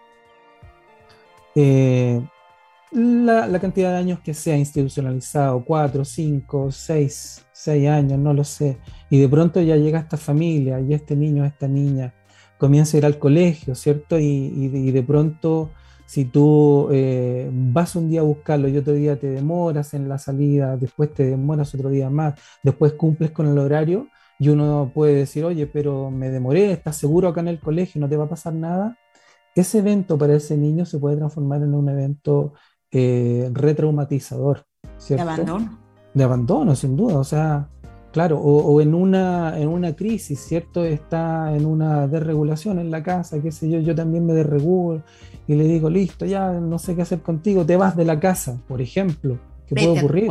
[1.54, 2.20] eh,
[2.92, 8.78] la, cantidad de años que sea institucionalizado, cuatro, cinco, seis, seis años, no lo sé,
[9.10, 12.14] y de pronto ya llega esta familia y este niño, esta niña
[12.58, 14.18] comienza a ir al colegio, ¿cierto?
[14.18, 15.70] Y, de pronto,
[16.06, 20.18] si tú eh, vas un día a buscarlo y otro día te demoras en la
[20.18, 24.08] salida, después te demoras otro día más, después cumples con el horario,
[24.42, 28.00] y uno puede decir, oye, pero me demoré, ¿estás seguro acá en el colegio?
[28.00, 28.98] ¿No te va a pasar nada?
[29.54, 32.52] Ese evento para ese niño se puede transformar en un evento
[32.90, 34.64] eh, retraumatizador.
[34.98, 35.24] ¿cierto?
[35.24, 35.78] De abandono.
[36.12, 37.18] De abandono, sin duda.
[37.18, 37.68] O sea,
[38.10, 40.84] claro, o, en, una, en una crisis, ¿cierto?
[40.84, 45.04] Está en una desregulación en la casa, qué sé yo, yo también me desregulo
[45.46, 48.60] y le digo, listo, ya no sé qué hacer contigo, te vas de la casa,
[48.66, 49.38] por ejemplo.
[49.68, 50.28] ¿Qué puede ocurrir?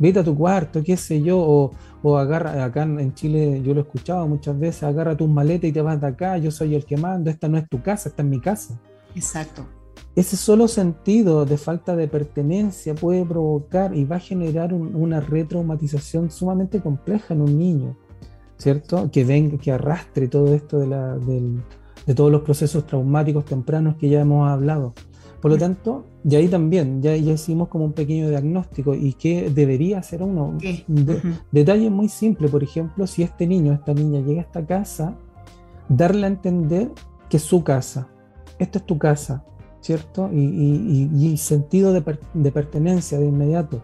[0.00, 1.70] vete a tu cuarto, qué sé yo, o,
[2.18, 5.82] agarra, acá en Chile yo lo he escuchado muchas veces, agarra tus maletas y te
[5.82, 8.28] vas de acá, yo soy el que mando, esta no es tu casa, esta es
[8.28, 8.80] mi casa.
[9.14, 9.66] Exacto.
[10.16, 16.30] Ese solo sentido de falta de pertenencia puede provocar y va a generar una retraumatización
[16.30, 17.96] sumamente compleja en un niño,
[18.56, 19.10] ¿cierto?
[19.10, 24.08] Que venga, que arrastre todo esto de, la, de todos los procesos traumáticos tempranos que
[24.08, 24.94] ya hemos hablado.
[25.40, 29.50] Por lo tanto, y ahí también, ya, ya hicimos como un pequeño diagnóstico y qué
[29.50, 30.58] debería hacer uno.
[31.50, 35.16] Detalle muy simple, por ejemplo, si este niño, esta niña llega a esta casa,
[35.88, 36.90] darle a entender
[37.28, 38.08] que es su casa,
[38.58, 39.44] esta es tu casa,
[39.80, 40.28] ¿cierto?
[40.32, 42.02] Y, sentido de,
[42.52, 43.82] pertenencia de inmediato.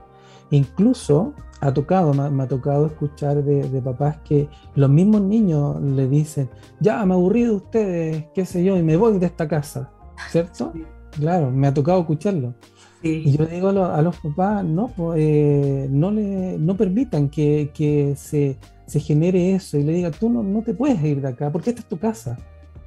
[0.51, 6.51] Incluso ha tocado, me, ha tocado escuchar de, papás que los mismos niños le dicen,
[6.81, 9.91] ya me aburrí de ustedes, qué sé yo, y me voy de esta casa,
[10.29, 10.75] ¿cierto?
[11.19, 12.55] Claro, me ha tocado escucharlo.
[13.03, 19.55] Y yo digo a los, papás, no, eh, no, le, no permitan que, se, genere
[19.55, 21.89] eso y le diga, tú no, no, te puedes ir de acá porque esta es
[21.89, 22.37] tu casa.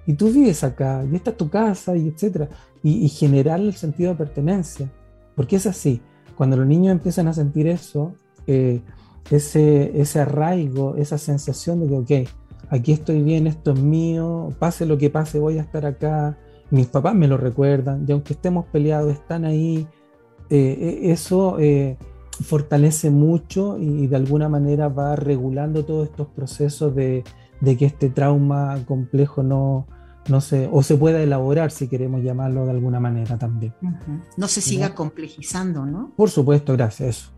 [0.06, 2.50] Y tú vives acá, y esta es tu casa, y etcétera.
[2.82, 4.92] Y, generar el sentido de pertenencia.
[5.36, 6.02] Porque es así.
[6.36, 8.13] Cuando los niños empiezan a sentir eso,
[8.48, 8.82] eh,
[9.30, 12.30] ese, ese arraigo, esa sensación de que, ok,
[12.70, 16.38] aquí estoy bien, esto es mío, pase lo que pase, voy a estar acá,
[16.71, 19.88] mis papás me lo recuerdan, y aunque estemos peleados, están ahí.
[20.49, 21.97] Eh, eh, eso eh,
[22.43, 27.23] fortalece mucho y, de alguna manera va regulando todos estos procesos de,
[27.63, 29.88] que este trauma complejo no,
[30.27, 33.75] no se, o se pueda elaborar, si queremos llamarlo de alguna manera también.
[34.38, 36.13] No se siga complejizando, ¿no?
[36.15, 37.09] Por supuesto, gracias.
[37.09, 37.32] Eso.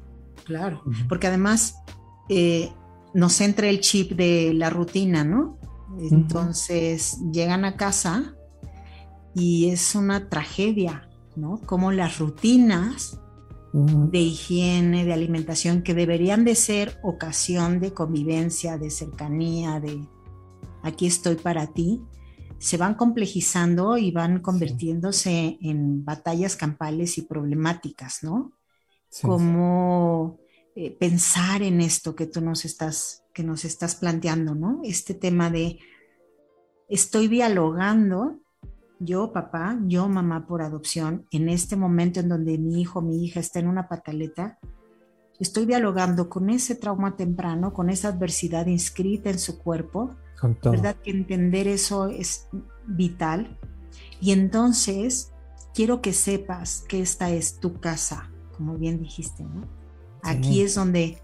[0.45, 1.81] Claro, porque además
[3.13, 5.57] nos entra el chip de la rutina, ¿no?
[5.99, 8.35] Entonces llegan a casa
[9.33, 11.59] y es una tragedia, ¿no?
[11.65, 13.19] Como las rutinas
[13.73, 20.07] de higiene, de alimentación, que deberían de ser ocasión de convivencia, de cercanía, de
[20.83, 22.01] aquí estoy para ti,
[22.59, 28.51] se van complejizando y van convirtiéndose en batallas campales y problemáticas, ¿no?
[29.21, 30.39] Como
[30.75, 34.81] eh, pensar en esto que tú nos estás, que nos estás planteando, ¿no?
[34.83, 35.79] Este tema de
[36.87, 38.40] estoy dialogando,
[39.03, 43.39] yo papá, yo mamá por adopción, en este momento en donde mi hijo, mi hija
[43.39, 44.59] está en una pataleta,
[45.39, 50.15] estoy dialogando con ese trauma temprano, con esa adversidad inscrita en su cuerpo,
[50.71, 50.95] ¿Verdad?
[51.03, 52.47] Que entender eso es
[52.87, 53.59] vital.
[54.19, 55.31] Y entonces
[55.73, 59.67] quiero que sepas que esta es tu casa, como bien dijiste, ¿no?
[60.23, 61.21] Aquí es donde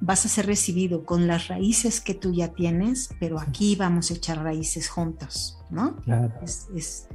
[0.00, 4.14] vas a ser recibido con las raíces que tú ya tienes, pero aquí vamos a
[4.14, 5.96] echar raíces juntos, ¿no?
[5.96, 6.32] Claro.
[6.44, 7.08] Es,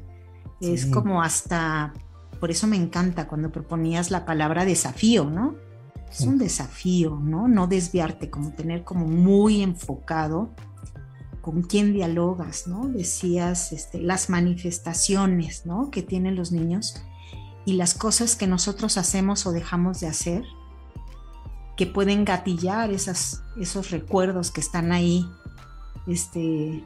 [0.59, 1.93] es como hasta,
[2.39, 5.55] por eso me encanta cuando proponías la palabra desafío, ¿no?
[6.11, 7.47] Es un desafío, ¿no?
[7.47, 10.53] No desviarte, como tener como muy enfocado
[11.41, 12.87] con quién dialogas, ¿no?
[12.87, 15.89] Decías este, las manifestaciones, ¿no?
[15.89, 17.01] Que tienen los niños
[17.65, 20.43] y las cosas que nosotros hacemos o dejamos de hacer,
[21.81, 25.25] que pueden gatillar esas, esos recuerdos que están ahí,
[26.05, 26.85] este,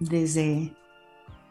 [0.00, 0.74] desde,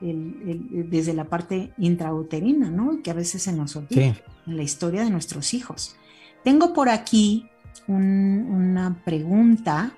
[0.01, 3.03] desde la parte intrauterina, ¿no?
[3.03, 4.15] Que a veces se nos olvida
[4.47, 5.97] en la historia de nuestros hijos.
[6.43, 7.47] Tengo por aquí
[7.88, 9.95] una pregunta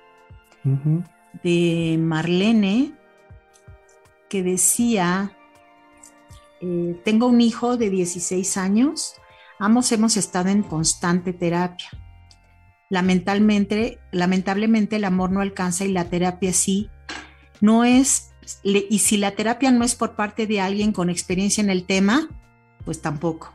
[1.42, 2.92] de Marlene
[4.28, 5.32] que decía,
[6.60, 9.14] eh, tengo un hijo de 16 años,
[9.58, 11.88] ambos hemos estado en constante terapia.
[12.90, 16.88] Lamentablemente, lamentablemente el amor no alcanza y la terapia sí.
[17.60, 18.30] No es,
[18.62, 22.28] y si la terapia no es por parte de alguien con experiencia en el tema,
[22.84, 23.52] pues tampoco,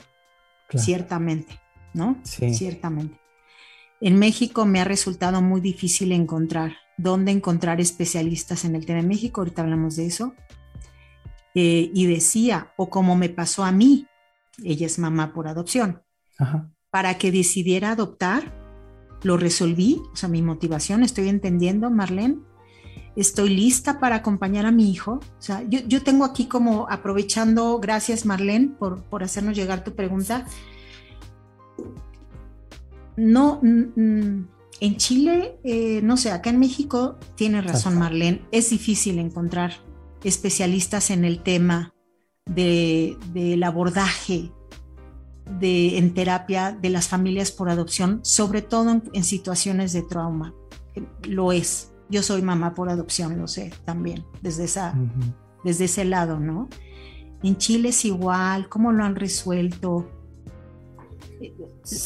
[0.75, 1.59] ciertamente,
[1.93, 2.19] ¿no?
[2.23, 2.53] Sí.
[2.53, 3.19] Ciertamente.
[4.01, 9.07] En México me ha resultado muy difícil encontrar dónde encontrar especialistas en el tema de
[9.07, 10.36] México, ahorita hablamos de eso,
[11.55, 14.07] eh, y decía, o como me pasó a mí,
[14.63, 16.03] ella es mamá por adopción,
[16.89, 18.62] para que decidiera adoptar,
[19.24, 22.39] lo resolví, o sea, mi motivación, estoy entendiendo, Marlene,
[23.15, 25.13] estoy lista para acompañar a mi hijo.
[25.13, 30.45] O sea, yo, tengo aquí como aprovechando, gracias Marlene por, por hacernos llegar tu pregunta.
[33.15, 39.74] No, en Chile, eh, no sé, acá en México, tiene razón Marlene, es difícil encontrar
[40.24, 41.93] especialistas en el tema
[42.45, 44.51] del abordaje
[45.59, 50.53] de, en terapia de las familias por adopción, sobre todo en, situaciones de trauma.
[51.27, 51.91] Lo es.
[52.09, 54.93] Yo soy mamá por adopción, lo sé también, desde, esa,
[55.63, 56.69] desde ese lado, ¿no?
[57.41, 60.07] En Chile es igual, ¿cómo lo han resuelto?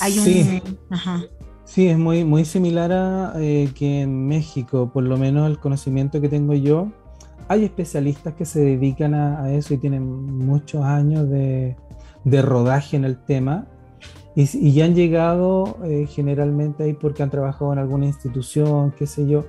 [0.01, 0.77] Hay un...
[0.89, 1.23] Ajá.
[1.67, 6.21] Sí, es muy, muy similar a eh, que en México, por lo menos el conocimiento
[6.21, 6.89] que tengo yo,
[7.49, 10.03] hay especialistas que se dedican a, eso y tienen
[10.45, 11.75] muchos años de,
[12.31, 13.67] rodaje en el tema
[14.37, 19.27] y, ya han llegado eh, generalmente ahí porque han trabajado en alguna institución, qué sé
[19.27, 19.45] yo.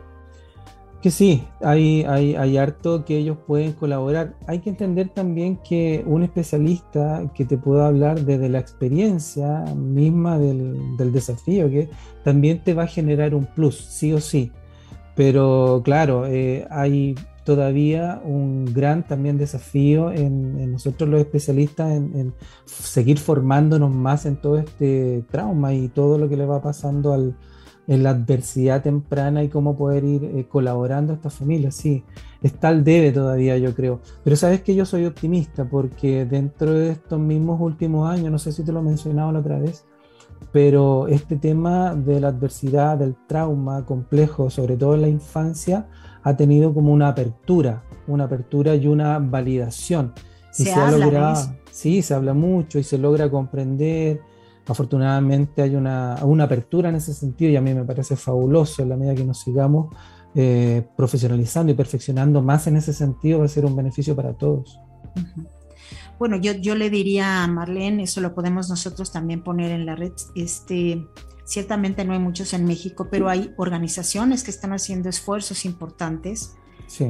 [1.02, 4.34] Que sí, hay, hay, hay, harto que ellos pueden colaborar.
[4.46, 10.38] Hay que entender también que un especialista que te pueda hablar desde la experiencia misma
[10.38, 11.90] del, del, desafío, que
[12.24, 14.52] también te va a generar un plus, sí o sí.
[15.14, 17.14] Pero claro, eh, hay
[17.48, 22.34] todavía un gran también desafío en, en nosotros los especialistas en, en,
[22.66, 27.34] seguir formándonos más en todo este trauma y todo lo que le va pasando al,
[27.86, 31.74] en la adversidad temprana y cómo poder ir eh, colaborando a estas familias.
[31.74, 32.04] Sí,
[32.42, 34.00] está al debe todavía, yo creo.
[34.22, 38.52] Pero sabes que yo soy optimista porque dentro de estos mismos últimos años, no sé
[38.52, 39.86] si te lo he mencionado la otra vez,
[40.52, 45.88] pero este tema de la adversidad, del trauma complejo, sobre todo en la infancia,
[46.22, 50.12] ha tenido como una apertura, una apertura y una validación.
[50.58, 54.20] Y se, ha logrado, sí, se habla mucho y se logra comprender
[54.68, 58.96] afortunadamente hay una, apertura en ese sentido y a mí me parece fabuloso en la
[58.96, 59.94] medida que nos sigamos
[60.34, 64.78] eh, profesionalizando y perfeccionando más en ese sentido va a ser un beneficio para todos.
[66.18, 69.94] Bueno, yo, yo le diría a Marlene, eso lo podemos nosotros también poner en la
[69.94, 71.06] red, este,
[71.48, 76.54] ciertamente no hay muchos en México, pero hay organizaciones que están haciendo esfuerzos importantes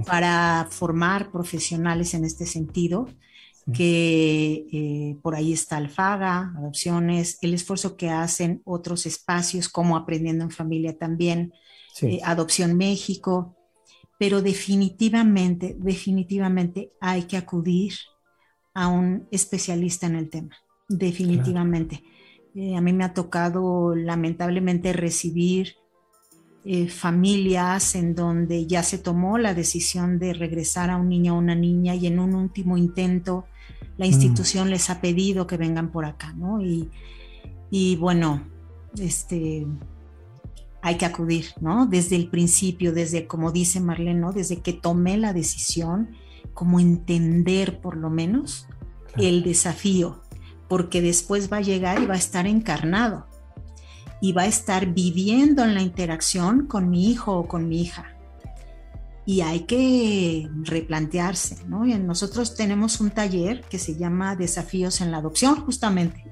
[0.07, 3.09] para formar profesionales en este sentido
[3.73, 10.45] que eh, por ahí está Alfaga, Adopciones, el esfuerzo que hacen otros espacios como Aprendiendo
[10.45, 11.53] en Familia también,
[12.01, 13.57] eh, Adopción México,
[14.19, 17.93] pero definitivamente, definitivamente hay que acudir
[18.73, 20.57] a un especialista en el tema,
[20.89, 22.03] definitivamente.
[22.61, 25.77] Eh, a mí me ha tocado lamentablemente recibir
[26.65, 31.39] eh, familias en donde ya se tomó la decisión de regresar a un niño o
[31.39, 33.45] una niña y en un último intento
[33.97, 34.09] la mm.
[34.09, 36.61] institución les ha pedido que vengan por acá, ¿no?
[36.61, 36.91] Y,
[37.71, 38.43] y bueno,
[38.99, 39.65] este,
[40.83, 41.87] hay que acudir, ¿no?
[41.87, 44.33] Desde el principio, desde, como dice Marlene, ¿no?
[44.33, 46.11] Desde que tomé la decisión,
[46.55, 48.67] como entender por lo menos
[49.17, 50.23] el desafío,
[50.69, 53.27] porque después va a llegar y va a estar encarnado
[54.21, 58.15] y va a estar viviendo en la interacción con mi hijo o con mi hija.
[59.25, 61.87] Y hay que replantearse, ¿no?
[61.87, 66.25] Y nosotros tenemos un taller que se llama Desafíos en la Adopción, justamente.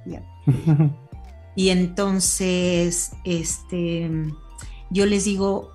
[1.58, 4.10] Y entonces, este,
[4.90, 5.72] yo les digo,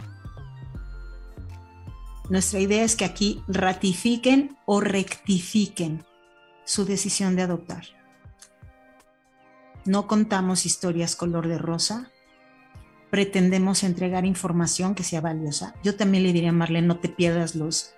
[2.29, 6.05] nuestra idea es que aquí ratifiquen o rectifiquen
[6.65, 7.83] su decisión de adoptar.
[9.85, 12.11] No contamos historias color de rosa,
[13.11, 15.75] pretendemos entregar información que sea valiosa.
[15.83, 17.93] Yo también le diría a Marlene, no te pierdas los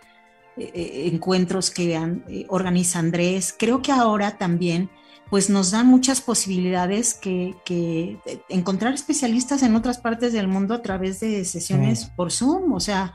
[0.58, 3.56] eh, eh, encuentros que eh, organiza Andrés.
[3.58, 4.90] Creo que ahora también
[5.30, 7.56] pues nos dan muchas posibilidades que,
[8.50, 12.74] encontrar especialistas en otras partes del mundo a través de sesiones por Zoom.
[12.74, 13.14] O sea,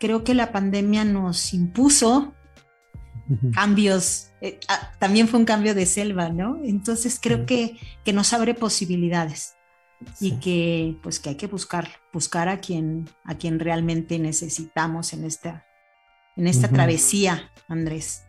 [0.00, 2.34] creo que la pandemia nos impuso
[3.52, 6.58] cambios, eh, ah, también fue un cambio de selva, ¿no?
[6.64, 9.54] Entonces creo que, que, nos abre posibilidades
[10.20, 15.24] y que pues que hay que buscar, buscar a quien, a quien realmente necesitamos en
[15.24, 15.66] esta,
[16.36, 18.24] en esta travesía, Andrés.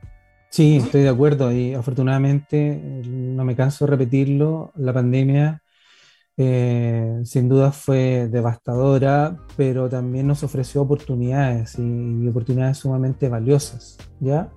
[0.50, 5.62] Sí, estoy de acuerdo y afortunadamente, no me canso de repetirlo, la pandemia
[6.42, 14.50] eh, sin duda fue devastadora, pero también nos ofreció oportunidades y, oportunidades sumamente valiosas, ¿ya?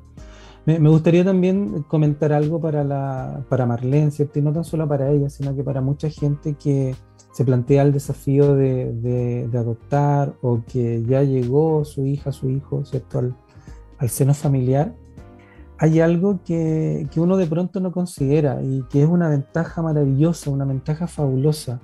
[0.64, 4.38] Me, gustaría también comentar algo para, la, para Marlene, ¿cierto?
[4.38, 6.94] Y no tan solo para ella, sino que para mucha gente que
[7.32, 12.84] se plantea el desafío de, de, adoptar o que ya llegó su hija, su hijo,
[12.84, 13.18] ¿cierto?
[13.18, 13.36] Al,
[13.98, 14.94] al seno familiar
[15.82, 20.64] hay algo que, uno de pronto no considera y que es una ventaja maravillosa, una
[20.64, 21.80] ventaja fabulosa.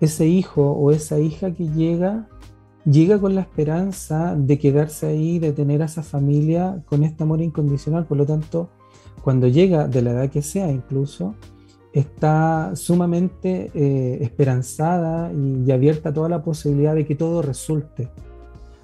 [0.00, 2.28] Ese hijo o esa hija que llega,
[2.84, 7.40] llega con la esperanza de quedarse ahí, de tener a esa familia con este amor
[7.40, 8.06] incondicional.
[8.06, 8.70] Por lo tanto,
[9.22, 11.34] cuando llega, de la edad que sea incluso,
[11.92, 18.10] está sumamente eh, esperanzada y, abierta a toda la posibilidad de que todo resulte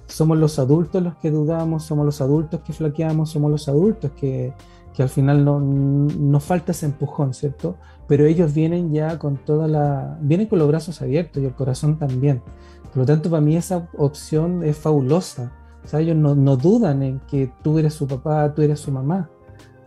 [0.09, 4.53] somos los adultos los que dudamos, somos los adultos que flaqueamos, somos los adultos que,
[4.93, 7.77] que al final no, nos falta ese empujón, ¿cierto?
[8.07, 11.97] Pero ellos vienen ya con toda la, vienen con los brazos abiertos y el corazón
[11.97, 12.41] también.
[12.89, 15.51] Por lo tanto, para mí esa opción es fabulosa.
[15.83, 18.91] O sea, ellos no, no dudan en que tú eres su papá, tú eres su
[18.91, 19.29] mamá.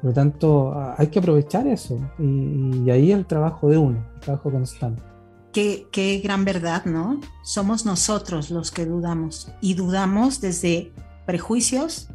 [0.00, 1.98] Por lo tanto, hay que aprovechar eso.
[2.18, 5.02] Y, y ahí el trabajo de uno, el trabajo constante.
[5.52, 7.20] Qué, gran verdad, ¿no?
[7.42, 10.92] Somos nosotros los que dudamos y dudamos desde
[11.26, 12.08] prejuicios,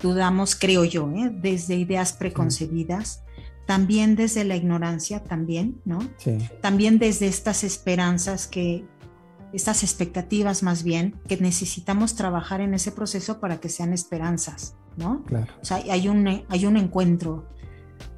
[0.00, 1.32] dudamos, creo yo, ¿eh?
[1.34, 3.24] desde ideas preconcebidas,
[3.66, 5.98] también desde la ignorancia, también, ¿no?
[6.18, 6.38] Sí.
[6.60, 8.84] También desde estas esperanzas que,
[9.52, 15.24] estas expectativas más bien, que necesitamos trabajar en ese proceso para que sean esperanzas, ¿no?
[15.24, 15.52] Claro.
[15.60, 17.48] O sea, hay un, hay un encuentro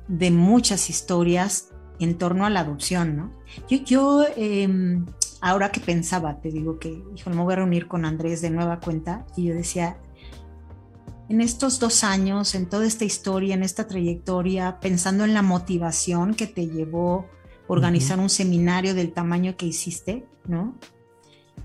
[0.09, 3.33] de muchas historias en torno a la adopción, ¿no?
[3.69, 5.07] Yo, yo em,
[5.41, 8.81] ahora que pensaba, te digo que, hijo, me voy a reunir con Andrés de nueva
[8.81, 9.99] cuenta y yo decía,
[11.29, 16.35] en estos dos años, en toda esta historia, en esta trayectoria, pensando en la motivación
[16.35, 17.27] que te llevó
[17.69, 20.75] a organizar un seminario del tamaño que hiciste, ¿no?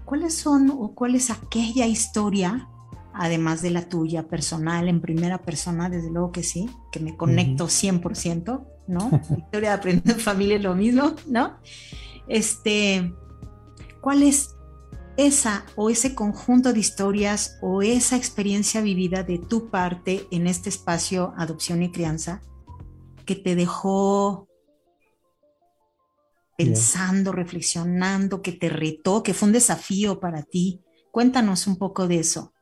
[0.08, 2.70] ¿Cuáles son o cuál es aquella historia,
[3.14, 7.66] además de la tuya personal, en primera persona, desde luego que sí, que me conecto
[7.66, 9.10] 100%, ¿no?
[9.36, 11.58] Victoria de Aprendiendo en Familia es lo mismo, ¿no?
[12.30, 13.14] Este,
[14.00, 14.56] ¿cuál es
[15.18, 20.70] esa o ese conjunto de historias o esa experiencia vivida de tu parte en este
[20.70, 22.42] espacio adopción y crianza
[23.26, 24.47] que te dejó
[26.58, 30.82] pensando, reflexionando, que te retó, que fue un desafío para ti?
[31.12, 32.54] Cuéntanos un poco de eso.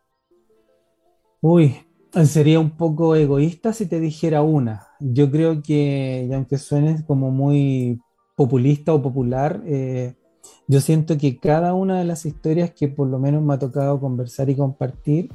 [1.42, 1.86] Uy,
[2.24, 4.88] Sería un poco egoísta si te dijera una.
[5.02, 8.00] Yo creo que, y aunque suene como muy
[8.38, 10.16] populista o popular, eh,
[10.68, 14.00] yo siento que cada una de las historias que por lo menos me ha tocado
[14.00, 15.30] conversar y compartir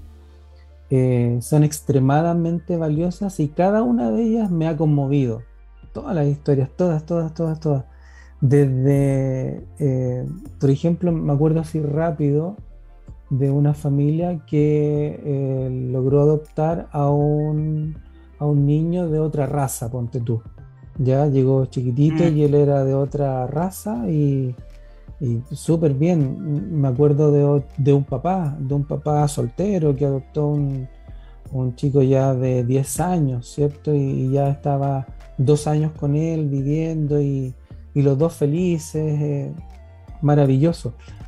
[0.88, 5.42] eh, son extremadamente valiosas y cada una de ellas me ha conmovido.
[5.92, 7.84] Todas las historias, todas, todas, todas, todas.
[8.40, 10.26] Desde, eh,
[10.58, 12.56] por ejemplo, me acuerdo así rápido,
[13.30, 17.96] de una familia que eh, logró adoptar a un,
[18.38, 20.42] a un niño de otra raza, ponte tú.
[20.98, 22.36] Ya llegó chiquitito mm.
[22.36, 24.54] y él era de otra raza y,
[25.20, 26.80] y súper bien.
[26.80, 30.88] Me acuerdo de, de, un papá, de un papá soltero que adoptó un,
[31.52, 33.94] un chico ya de 10 años, ¿cierto?
[33.94, 35.06] Y, ya estaba
[35.38, 37.54] dos años con él viviendo y,
[37.94, 39.54] y los dos felices, eh.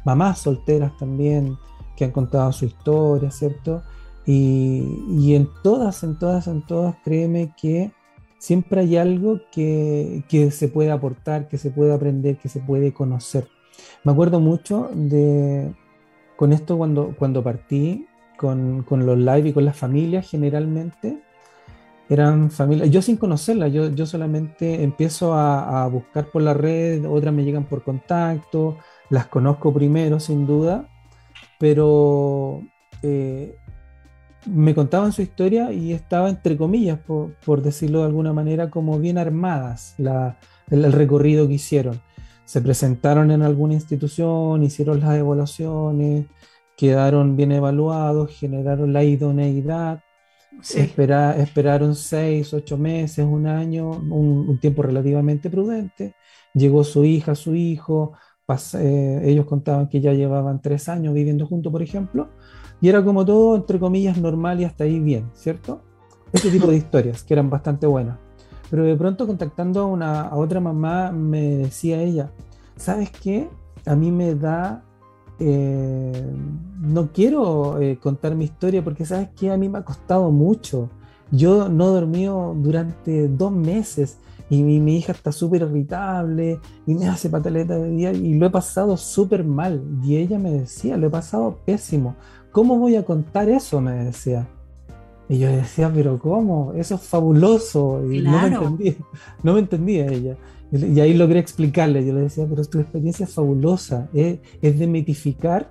[0.04, 1.56] Mamás solteras también
[1.96, 3.82] que han contado su historia, ¿cierto?
[4.26, 7.90] Y, y, en todas, en todas, en todas, créeme que
[8.38, 12.92] siempre hay algo que, que se puede aportar, que se puede aprender, que se puede
[12.92, 13.48] conocer.
[14.04, 15.74] Me acuerdo mucho de,
[16.36, 18.06] con esto cuando, cuando partí,
[18.36, 21.22] con, con los live y con las familias generalmente,
[22.12, 27.04] eran familias, yo sin conocerlas, yo, yo solamente empiezo a, a, buscar por la red,
[27.08, 28.78] otras me llegan por contacto,
[29.10, 30.88] las conozco primero sin duda,
[31.58, 32.62] pero
[33.02, 33.56] eh,
[34.46, 38.98] me contaban su historia y estaba entre comillas, por, por decirlo de alguna manera, como
[38.98, 40.38] bien armadas la,
[40.70, 42.00] el, el recorrido que hicieron.
[42.44, 46.26] Se presentaron en alguna institución, hicieron las evaluaciones,
[46.76, 50.02] quedaron bien evaluados, generaron la idoneidad,
[50.60, 56.14] esperaron seis, ocho meses, un año, un, tiempo relativamente prudente.
[56.54, 58.12] Llegó su hija, su hijo,
[58.74, 62.28] eh, ellos contaban que ya llevaban tres años viviendo juntos, por ejemplo,
[62.80, 65.82] y era como todo, entre comillas, normal y hasta ahí bien, ¿cierto?
[66.32, 68.18] Este tipo de historias que eran bastante buenas.
[68.70, 72.32] Pero de pronto contactando a, una, a otra mamá me decía ella,
[72.76, 73.48] ¿sabes qué?
[73.86, 74.84] A mí me da...
[75.44, 76.12] Eh,
[76.80, 80.88] no quiero eh, contar mi historia porque sabes que a mí me ha costado mucho.
[81.32, 84.18] Yo no he dormido durante dos meses
[84.50, 88.46] y mi, mi hija está súper irritable y me hace pataleta de día y lo
[88.46, 89.82] he pasado súper mal.
[90.04, 92.14] Y ella me decía, lo he pasado pésimo.
[92.52, 93.80] ¿Cómo voy a contar eso?
[93.80, 94.46] Me decía.
[95.28, 96.72] Y yo decía, pero ¿cómo?
[96.76, 98.00] Eso es fabuloso.
[98.12, 98.94] Y no me entendía,
[99.42, 100.36] no me entendía ella.
[100.72, 105.70] Y ahí logré explicarle, yo le decía, pero tu experiencia es fabulosa, es, es demitificar,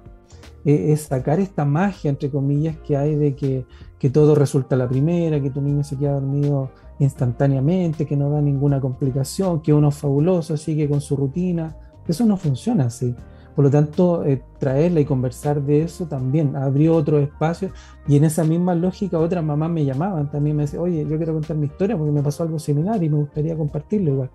[0.63, 3.65] es sacar esta magia, entre comillas, que hay de que,
[3.97, 8.41] que todo resulta la primera, que tu niño se queda dormido instantáneamente, que no da
[8.41, 11.75] ninguna complicación, que uno es fabuloso, sigue con su rutina.
[12.07, 13.15] Eso no funciona así.
[13.55, 17.71] Por lo tanto, eh, traerla y conversar de eso también abrió otro espacio
[18.07, 21.33] y en esa misma lógica otras mamás me llamaban, también me decían, oye, yo quiero
[21.33, 24.29] contar mi historia porque me pasó algo similar y me gustaría compartirlo igual.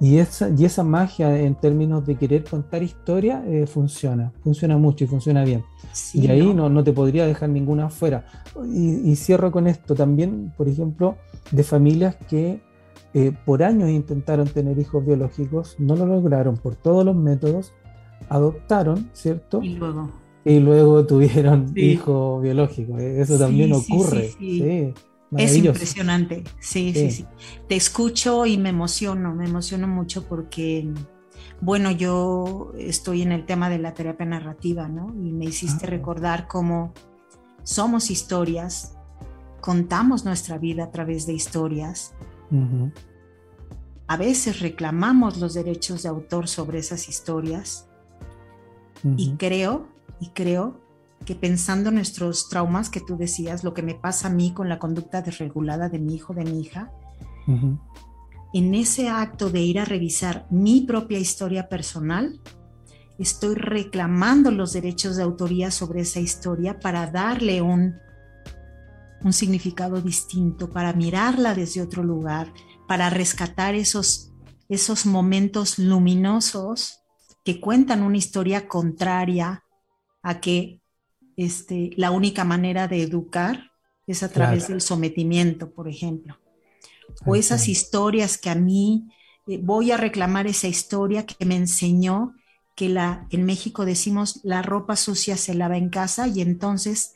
[0.00, 5.04] Y esa, y esa magia en términos de querer contar historia eh, funciona, funciona mucho
[5.04, 5.64] y funciona bien.
[6.12, 8.26] y ahí no, no, te podría dejar ninguna afuera.
[8.66, 11.16] Y, y, cierro con esto también, por ejemplo,
[11.52, 12.60] de familias que
[13.14, 17.72] eh, por años intentaron tener hijos biológicos, no lo lograron por todos los métodos
[18.28, 19.62] adoptaron, ¿cierto?
[19.62, 20.10] Y luego.
[20.44, 23.00] Y luego tuvieron hijos biológicos.
[23.00, 24.30] E-, eso también ocurre.
[24.38, 24.92] Sí,
[25.32, 26.44] es impresionante.
[26.60, 27.26] Sí, sí, sí,
[27.68, 30.88] Te escucho y me emociono, me emociono mucho porque,
[31.60, 35.14] bueno, yo estoy en el tema de la terapia narrativa, ¿no?
[35.14, 35.90] Y me hiciste ah.
[35.90, 36.92] recordar cómo
[37.62, 38.96] somos historias,
[39.60, 42.14] contamos nuestra vida a través de historias.
[44.06, 47.88] A veces reclamamos los derechos de autor sobre esas historias
[49.16, 49.88] y creo,
[50.20, 50.83] y creo
[51.24, 54.68] que pensando en nuestros traumas que tú decías, lo que me pasa a mí con
[54.68, 56.92] la conducta desregulada de mi hijo, de mi hija,
[58.54, 62.40] en ese acto de ir a revisar mi propia historia personal,
[63.18, 67.96] estoy reclamando los derechos de autoría sobre esa historia para darle un,
[69.22, 72.52] un significado distinto, para mirarla desde otro lugar,
[72.86, 74.32] para rescatar esos,
[74.68, 77.00] esos momentos luminosos
[77.44, 79.64] que cuentan una historia contraria
[80.22, 80.80] a que
[81.36, 83.72] este, la única manera de educar
[84.06, 86.38] es a través del sometimiento, por ejemplo.
[87.26, 89.08] O esas historias que a mí
[89.46, 92.34] eh, voy a reclamar esa historia que me enseñó
[92.74, 97.14] que la, en México decimos la ropa sucia se lava en casa y entonces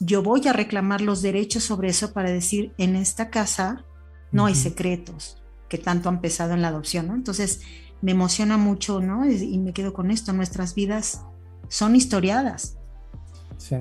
[0.00, 3.84] yo voy a reclamar los derechos sobre eso para decir en esta casa
[4.32, 7.14] no hay secretos que tanto han pesado en la adopción, ¿no?
[7.14, 7.60] Entonces,
[8.02, 9.28] me emociona mucho, ¿no?
[9.28, 11.22] Y me quedo con esto, nuestras vidas
[11.68, 12.76] son historiadas.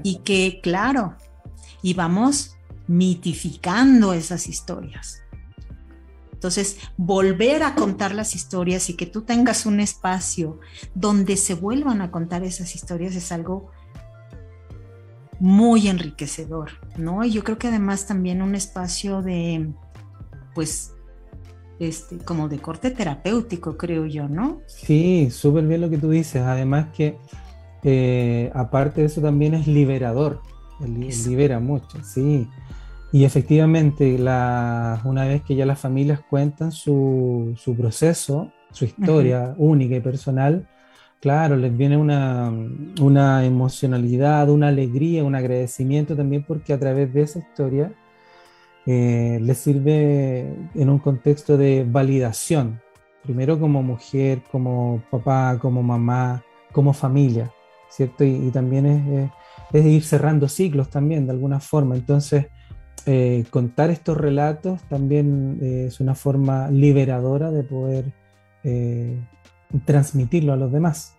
[0.03, 1.15] Y que, claro,
[1.81, 2.55] y vamos
[2.87, 5.21] mitificando esas historias.
[6.31, 10.59] Entonces, volver a contar las historias y que tú tengas un espacio
[10.93, 13.71] donde se vuelvan a contar esas historias es algo
[15.39, 17.23] muy enriquecedor, ¿no?
[17.23, 19.71] Y yo creo que además también un espacio de,
[20.53, 20.93] pues,
[21.79, 24.61] este, como de corte terapéutico, creo yo, ¿no?
[24.67, 26.41] Sí, súper bien lo que tú dices.
[26.41, 27.17] Además que,
[27.83, 30.41] eh, aparte de eso, también es liberador.
[30.79, 32.47] Libera mucho, sí.
[33.11, 39.53] Y efectivamente, la, una vez que ya las familias cuentan su, su proceso, su historia
[39.57, 40.67] única y personal,
[41.23, 42.51] Claro, les viene una,
[42.99, 47.93] una emocionalidad, una alegría, un agradecimiento también porque a través de esa historia
[48.85, 52.81] eh, les sirve en un contexto de validación,
[53.23, 57.52] primero como mujer, como papá, como mamá, como familia,
[57.95, 58.23] ¿cierto?
[58.23, 59.31] Y, también es,
[59.71, 61.95] es, ir cerrando ciclos también de alguna forma.
[61.95, 62.47] Entonces,
[63.05, 68.13] eh, contar estos relatos también eh, es una forma liberadora de poder
[69.85, 71.17] transmitirlo a los demás.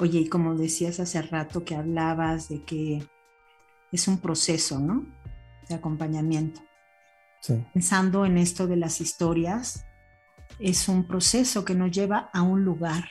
[0.00, 3.06] Oye, y como decías hace rato que hablabas de que
[3.92, 5.06] es un proceso, ¿no?
[5.68, 6.60] De acompañamiento.
[7.40, 7.64] Sí.
[7.72, 9.84] Pensando en esto de las historias,
[10.58, 13.04] es un proceso que nos lleva a un lugar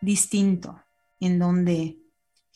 [0.00, 0.80] distinto,
[1.20, 1.98] en donde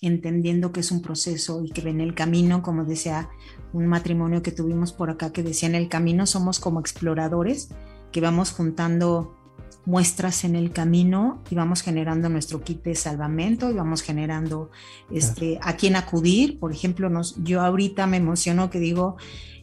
[0.01, 3.31] entendiendo que es un proceso y que en el camino, como decía
[3.73, 7.71] un matrimonio que tuvimos por acá, que decía en el camino somos como exploradores,
[8.11, 9.37] que vamos juntando
[9.85, 14.71] muestras en el camino y vamos generando nuestro kit de salvamento y vamos generando
[15.11, 16.59] este, a quién acudir.
[16.59, 19.17] Por ejemplo, nos, yo ahorita me emociono que digo,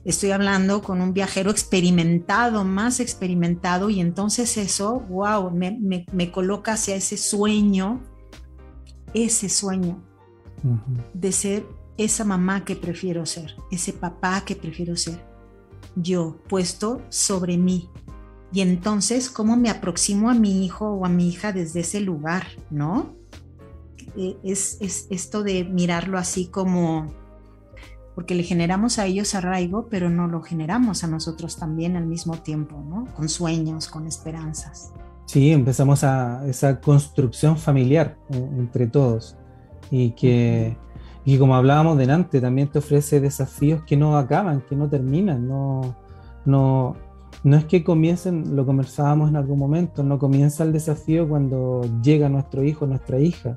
[0.03, 5.77] estoy hablando con un viajero experimentado, más experimentado, y entonces eso, wow, me,
[6.11, 8.01] me, coloca hacia ese sueño,
[9.13, 10.01] ese sueño
[11.13, 11.65] de ser
[11.97, 15.23] esa mamá que prefiero ser, ese papá que prefiero ser,
[15.95, 17.89] yo puesto sobre mí,
[18.51, 22.47] y entonces, ¿cómo me aproximo a mi hijo o a mi hija desde ese lugar,
[22.71, 23.15] no?
[24.17, 27.13] Eh, es, es esto de mirarlo así como,
[28.15, 32.39] porque le generamos a ellos arraigo, pero no lo generamos a nosotros también al mismo
[32.39, 33.05] tiempo, ¿no?
[33.13, 34.93] Con sueños, con esperanzas.
[35.29, 39.37] Sí, empezamos a esa construcción familiar eh, entre todos
[39.91, 40.75] y que,
[41.23, 45.95] y como hablábamos delante, también te ofrece desafíos que no acaban, que no terminan, no,
[46.45, 46.95] no,
[47.43, 52.27] no es que comiencen, lo conversábamos en algún momento, no comienza el desafío cuando llega
[52.27, 53.55] nuestro hijo, nuestra hija.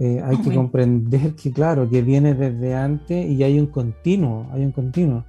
[0.00, 4.64] Eh, hay que comprender que, claro, que viene desde antes y hay un continuo, hay
[4.64, 5.22] un continuo.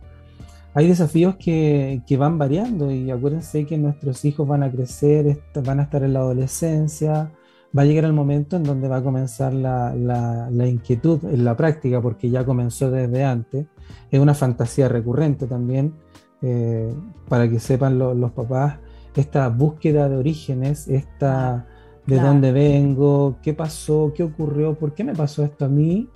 [0.73, 5.79] Hay desafíos que, que van variando y acuérdense que nuestros hijos van a crecer, van
[5.81, 7.31] a estar en la adolescencia,
[7.77, 11.43] va a llegar el momento en donde va a comenzar la, la, la, inquietud en
[11.43, 13.67] la práctica, porque ya comenzó desde antes.
[14.09, 15.93] Es una fantasía recurrente también
[16.41, 16.93] eh,
[17.27, 18.79] para que sepan los papás,
[19.15, 21.67] esta búsqueda de orígenes, esta
[22.05, 26.09] de dónde vengo, qué pasó, qué ocurrió, por qué me pasó esto a mí,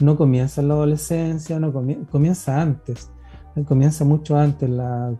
[0.00, 3.21] no comienza en la adolescencia, no comienza, antes, eh,
[3.66, 4.70] comienza mucho antes,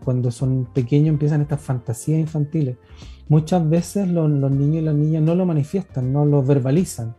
[0.03, 2.77] cuando son pequeños empiezan estas fantasías infantiles.
[3.29, 7.15] Muchas veces los niños y las niñas no lo manifiestan, no lo verbalizan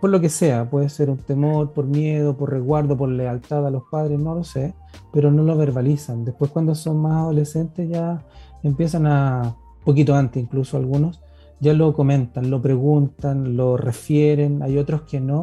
[0.00, 3.70] por lo que sea, puede ser un temor, por miedo, por resguardo, por lealtad a
[3.70, 4.74] los padres, no lo sé,
[5.12, 6.24] pero no lo verbalizan.
[6.24, 8.24] Después cuando son más adolescentes ya
[8.62, 11.20] empiezan a, poquito antes incluso algunos,
[11.60, 15.42] ya lo comentan, lo preguntan, lo refieren, hay otros que no,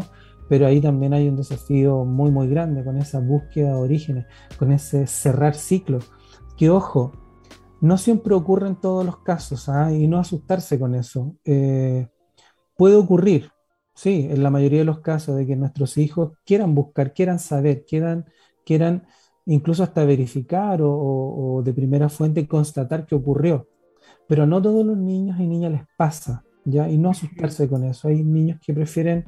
[0.49, 4.25] pero ahí también hay un desafío muy, muy grande con esa búsqueda de orígenes,
[4.57, 6.11] con ese cerrar ciclos.
[6.57, 7.11] Que ojo,
[7.81, 9.91] no siempre ocurre en todos los casos, ¿ah?
[9.91, 11.35] y no asustarse con eso.
[11.45, 12.07] Eh,
[12.75, 13.51] puede ocurrir,
[13.93, 17.85] sí, en la mayoría de los casos de que nuestros hijos quieran buscar, quieran saber,
[17.85, 18.25] quieran,
[18.65, 19.07] quieran
[19.45, 23.67] incluso hasta verificar o, de primera fuente constatar qué ocurrió.
[24.27, 26.89] Pero no todos los niños y niñas les pasa, ¿ya?
[26.89, 28.09] Y no asustarse con eso.
[28.09, 29.25] Hay niños que prefieren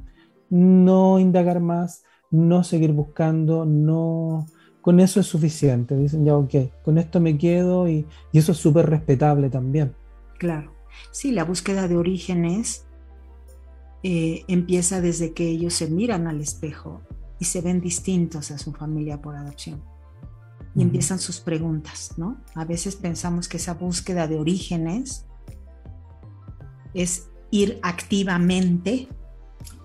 [0.49, 4.45] no indagar más, no seguir buscando, no...
[4.81, 5.95] Con eso es suficiente.
[5.95, 9.93] Dicen, ya, ok, con esto me quedo y, y eso es súper respetable también.
[10.37, 10.73] Claro.
[11.11, 12.87] Sí, la búsqueda de orígenes
[14.03, 17.01] eh, empieza desde que ellos se miran al espejo
[17.39, 19.83] y se ven distintos a su familia por adopción.
[20.75, 22.37] Y empiezan sus preguntas, ¿no?
[22.55, 25.25] A veces pensamos que esa búsqueda de orígenes
[26.93, 29.09] es ir activamente,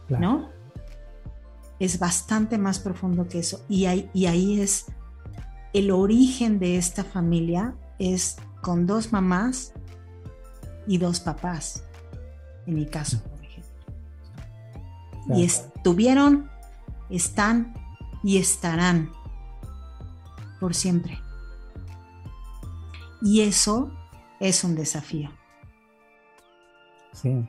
[0.08, 0.50] ¿no?
[1.78, 3.64] Es bastante más profundo que eso.
[3.68, 4.86] Y, y ahí es
[5.72, 9.72] el origen de esta familia, es con dos mamás
[10.86, 11.84] y dos papás,
[12.66, 13.20] en mi caso.
[15.34, 16.50] Y estuvieron,
[17.10, 17.74] están
[18.22, 19.10] y estarán
[20.60, 21.18] por siempre.
[23.22, 23.90] Y eso
[24.38, 25.30] es un desafío.
[27.12, 27.48] Sí.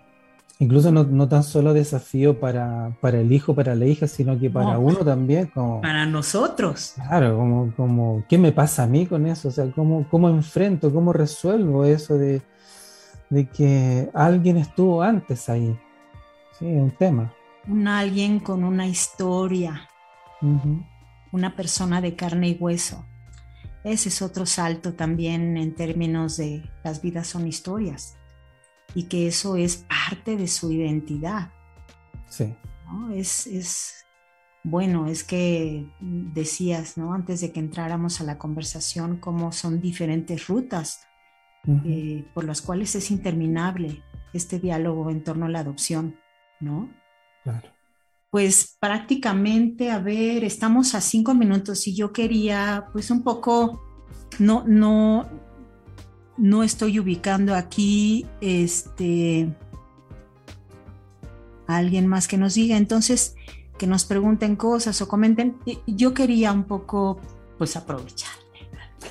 [0.59, 4.99] Incluso no, tan solo desafío para, el hijo, para la hija, sino que para uno
[4.99, 5.47] también.
[5.47, 6.93] Como, para nosotros.
[6.95, 9.49] Claro, como, como, ¿qué me pasa a mí con eso?
[9.49, 12.41] O sea, ¿cómo, cómo enfrento, cómo resuelvo eso de,
[13.29, 15.77] de que alguien estuvo antes ahí?
[16.57, 17.33] Sí, un tema
[17.67, 19.89] un alguien con una historia,
[21.31, 23.05] una persona de carne y hueso.
[23.83, 28.17] Ese es otro salto también en términos de las vidas son historias.
[28.93, 31.51] Y que eso es parte de su identidad.
[32.27, 32.55] Sí.
[33.13, 34.05] Es, es,
[34.63, 37.13] bueno, es que decías, ¿no?
[37.13, 41.05] Antes de que entráramos a la conversación, cómo son diferentes rutas
[41.83, 46.15] eh, por las cuales es interminable este diálogo en torno a la adopción,
[46.59, 46.93] ¿no?
[47.43, 47.69] Claro.
[48.29, 53.81] Pues prácticamente, a ver, estamos a cinco minutos y yo quería, pues un poco,
[54.39, 55.29] no, no,
[56.37, 59.53] no estoy ubicando aquí, este,
[61.67, 63.35] a alguien más que nos diga, entonces,
[63.77, 65.57] que nos pregunten cosas o comenten.
[65.87, 67.19] Yo quería un poco,
[67.57, 68.33] pues aprovechar.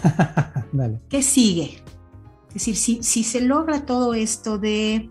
[0.72, 1.00] Dale.
[1.08, 1.82] ¿Qué sigue?
[2.48, 5.10] Es decir, si, se logra todo esto de,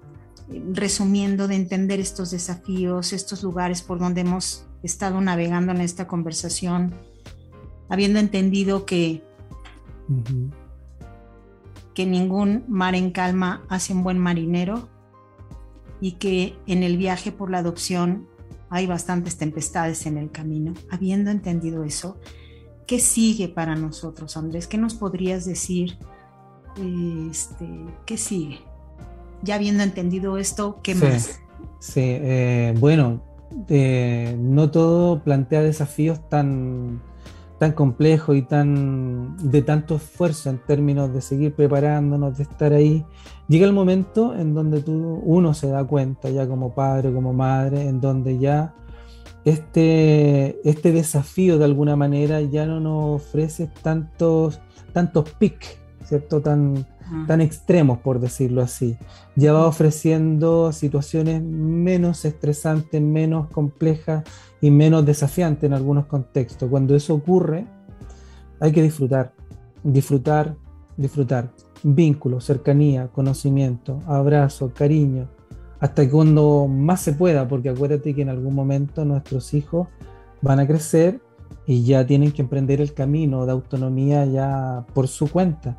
[0.71, 6.93] resumiendo, de entender estos desafíos, estos lugares por donde hemos estado navegando en esta conversación,
[7.89, 9.23] habiendo entendido que,
[11.93, 14.89] que ningún mar en calma hace un buen marinero
[16.01, 18.27] y que en el viaje por la adopción
[18.69, 20.73] hay bastantes tempestades en el camino.
[20.89, 22.17] Habiendo entendido eso,
[22.87, 24.67] ¿qué sigue para nosotros, Andrés?
[24.67, 25.97] ¿Qué nos podrías decir
[27.29, 27.69] este,
[28.05, 28.59] ¿Qué sigue?
[29.43, 31.39] Ya habiendo entendido esto, ¿qué más?
[31.79, 33.21] Sí, eh, bueno,
[33.67, 37.01] eh, no todo plantea desafíos tan,
[37.63, 43.05] tan complejos y tan de tanto esfuerzo en términos de seguir preparándonos, de estar ahí.
[43.47, 47.87] Llega el momento en donde tú, uno se da cuenta ya como padre, como madre,
[47.87, 48.75] en donde ya
[49.45, 54.59] este, este desafío de alguna manera ya no nos ofrece tantos,
[54.91, 56.41] tantos pics ¿cierto?
[56.41, 56.85] Tan,
[57.27, 58.97] tan extremos, por decirlo así.
[59.35, 64.23] Ya va ofreciendo situaciones menos estresantes, menos complejas
[64.61, 66.69] y menos desafiantes en algunos contextos.
[66.69, 67.65] Cuando eso ocurre,
[68.59, 69.33] hay que disfrutar,
[69.83, 70.55] disfrutar,
[70.97, 71.51] disfrutar.
[71.85, 75.27] Vínculo, cercanía, conocimiento, abrazo, cariño,
[75.81, 79.89] hasta cuando más se pueda, porque acuérdate que en algún momento nuestros hijos
[80.41, 81.19] van a crecer
[81.65, 85.77] y ya tienen que emprender el camino de autonomía ya por su cuenta.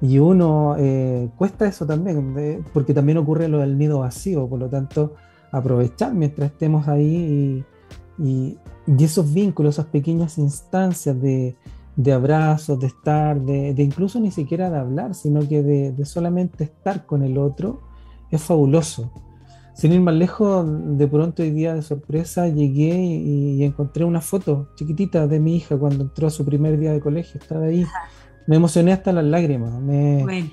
[0.00, 4.68] Y uno eh, cuesta eso también, porque también ocurre lo del nido vacío, por lo
[4.68, 5.14] tanto,
[5.50, 7.64] aprovechar mientras estemos ahí
[8.18, 11.56] y, esos vínculos, esas pequeñas instancias de,
[12.12, 17.22] abrazos, de estar, de, incluso ni siquiera de hablar, sino que de, solamente estar con
[17.22, 17.82] el otro,
[18.30, 19.10] es fabuloso.
[19.74, 20.66] Sin ir más lejos,
[20.98, 25.76] de pronto hoy día de sorpresa llegué y, encontré una foto chiquitita de mi hija
[25.76, 27.84] cuando entró a su primer día de colegio, estaba ahí
[28.48, 29.78] me emocioné hasta las lágrimas.
[29.80, 30.22] Me...
[30.24, 30.50] Bueno.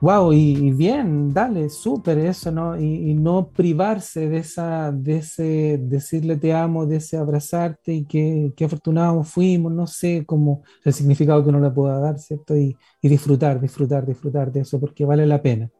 [0.00, 2.76] Wow, y, bien, dale, súper eso, ¿no?
[2.80, 8.52] Y, no privarse de esa, de ese decirle te amo, de ese abrazarte y qué,
[8.56, 12.56] qué afortunados fuimos, no sé cómo el significado que uno le pueda dar, ¿cierto?
[12.56, 15.70] Y, y, disfrutar, disfrutar, disfrutar de eso, porque vale la pena.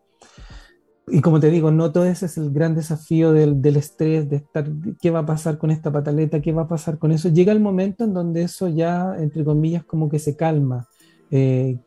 [1.09, 4.37] Y como te digo, no todo ese es el gran desafío del, del estrés, de
[4.37, 4.71] estar,
[5.01, 6.41] ¿qué va a pasar con esta pataleta?
[6.41, 7.29] ¿Qué va a pasar con eso?
[7.31, 10.87] Llega el momento en donde eso ya, entre comillas, como que se calma
[11.35, 11.79] eh,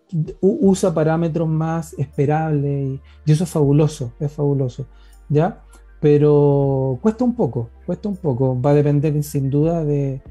[0.41, 4.87] usa parámetros más esperables y, eso es fabuloso, es fabuloso,
[5.29, 5.61] ¿ya?
[6.01, 10.23] Pero cuesta un poco, cuesta un poco, va a depender sin duda de,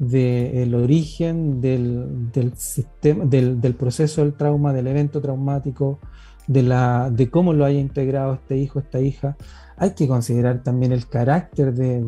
[0.00, 6.00] el origen del, del sistema, del, del, proceso del trauma, del evento traumático,
[6.46, 9.36] de, la, de cómo lo haya integrado este hijo, esta hija.
[9.76, 12.02] Hay que considerar también el carácter de,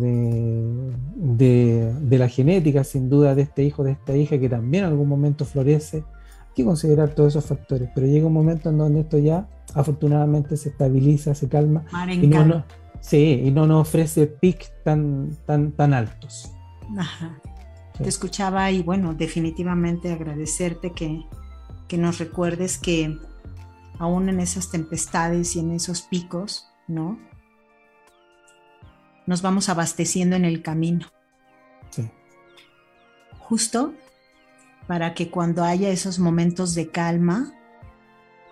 [1.16, 4.90] de, de, la genética, sin duda, de este hijo, de esta hija, que también en
[4.90, 6.04] algún momento florece
[6.54, 10.68] que considerar todos esos factores, pero llega un momento en donde esto ya afortunadamente se
[10.70, 12.64] estabiliza, se calma y no,
[13.00, 16.52] sí, y no nos ofrece pic tan, tan, tan altos.
[16.96, 17.38] Ajá.
[17.96, 21.24] Te escuchaba y bueno, definitivamente agradecerte que,
[21.88, 23.16] que nos recuerdes que
[23.98, 27.18] aún en esas tempestades y en esos picos, ¿no?
[29.26, 31.06] Nos vamos abasteciendo en el camino.
[31.90, 32.10] Sí.
[33.38, 33.94] Justo
[34.86, 37.52] para que cuando haya esos momentos de calma,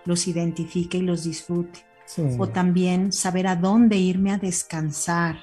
[0.05, 1.85] los identifique y los disfrute.
[2.39, 5.39] O también saber a dónde irme a descansar,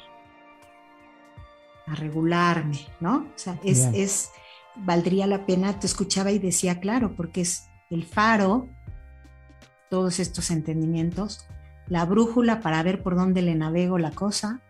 [1.88, 3.28] a regularme, ¿no?
[3.36, 4.30] O sea, es, es,
[4.76, 8.70] valdría la pena, te escuchaba y decía, claro, porque es el faro,
[9.90, 11.48] todos estos entendimientos,
[11.88, 14.62] la brújula para ver por dónde le navego la cosa,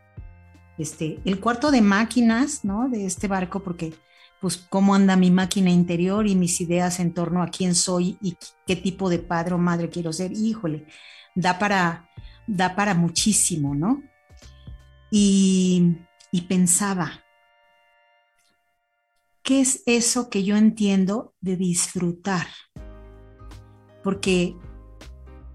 [0.77, 2.87] este, el cuarto de máquinas, ¿no?
[2.87, 3.93] De este barco, porque
[4.41, 8.37] pues cómo anda mi máquina interior y mis ideas en torno a quién soy y
[8.65, 10.31] qué tipo de padre o madre quiero ser.
[10.31, 10.85] Híjole,
[11.35, 12.09] da para,
[12.47, 14.01] da para muchísimo, ¿no?
[15.11, 15.97] Y,
[16.31, 17.23] y pensaba,
[19.43, 22.47] ¿qué es eso que yo entiendo de disfrutar?
[24.03, 24.55] Porque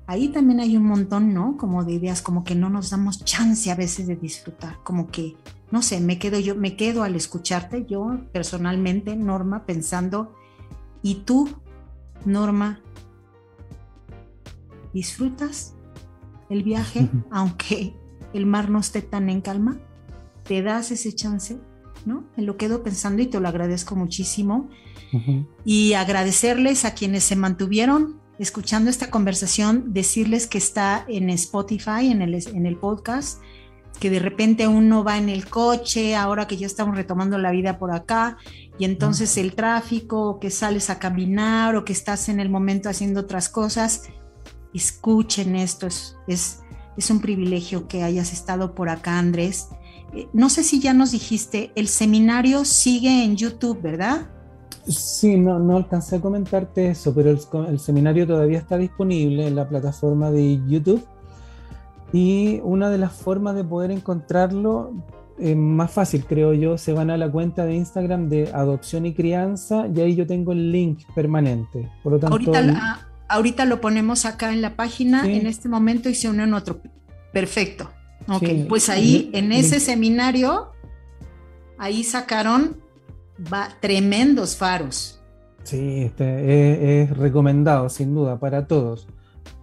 [0.06, 1.56] ahí también hay un montón, ¿no?
[1.56, 5.36] Como de ideas, como que no nos damos chance a veces de disfrutar, como que,
[5.70, 10.34] no sé, me quedo yo, me quedo al escucharte, yo personalmente, Norma, pensando,
[11.02, 11.48] ¿y tú,
[12.24, 12.80] Norma,
[14.92, 15.74] disfrutas
[16.48, 17.94] el viaje aunque
[18.32, 19.78] el mar no esté tan en calma?
[20.44, 21.58] ¿Te das ese chance?
[22.04, 22.24] ¿No?
[22.36, 24.68] Me lo quedo pensando y te lo agradezco muchísimo.
[25.64, 32.22] Y agradecerles a quienes se mantuvieron escuchando esta conversación, decirles que está en Spotify, en
[32.22, 33.40] el, en el podcast,
[34.00, 37.78] que de repente uno va en el coche, ahora que ya estamos retomando la vida
[37.78, 38.36] por acá,
[38.78, 43.20] y entonces el tráfico, que sales a caminar o que estás en el momento haciendo
[43.20, 44.02] otras cosas,
[44.74, 46.62] escuchen esto, es, es,
[46.96, 49.68] es un privilegio que hayas estado por acá, Andrés.
[50.12, 54.28] Eh, no sé si ya nos dijiste, el seminario sigue en YouTube, ¿verdad?
[54.86, 59.66] Sí, no, no alcancé a comentarte eso, pero el, seminario todavía está disponible en la
[59.68, 61.02] plataforma de YouTube.
[62.14, 64.92] Y una de las formas de poder encontrarlo
[65.40, 69.14] eh, más fácil, creo yo, se van a la cuenta de Instagram de Adopción y
[69.14, 71.90] Crianza y ahí yo tengo el link permanente.
[72.04, 76.14] Por lo tanto, ahorita, ahorita lo ponemos acá en la página en este momento y
[76.14, 76.80] se une en otro.
[77.32, 77.90] Perfecto.
[78.28, 80.70] Ok, pues ahí en ese seminario,
[81.78, 82.76] ahí sacaron
[83.52, 85.20] va, tremendos faros.
[85.64, 89.08] Sí, este, es, recomendado sin duda para todos,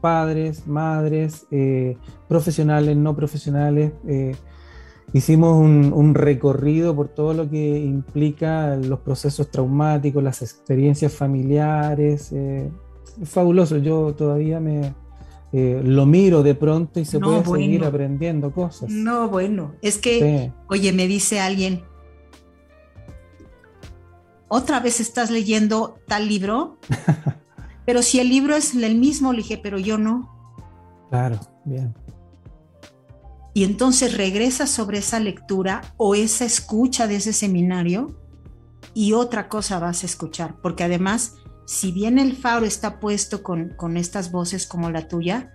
[0.01, 1.95] padres, madres, eh,
[2.27, 3.93] profesionales, no profesionales.
[4.07, 4.35] Eh,
[5.13, 12.31] hicimos un, recorrido por todo lo que implica los procesos traumáticos, las experiencias familiares.
[12.33, 12.69] Eh,
[13.23, 14.93] fabuloso, yo todavía me,
[15.53, 18.89] lo miro de pronto y se puede seguir aprendiendo cosas.
[18.89, 21.83] No, bueno, es que, oye, me dice alguien,
[24.53, 26.77] otra vez estás leyendo tal libro,
[27.91, 30.33] pero si el libro es el mismo, le dije, pero yo no.
[31.09, 31.93] Claro, bien.
[33.53, 38.17] Y entonces regresas sobre esa lectura o esa escucha de ese seminario
[38.93, 41.35] y otra cosa vas a escuchar, porque además,
[41.65, 45.53] si bien el faro está puesto con, con estas voces como la tuya,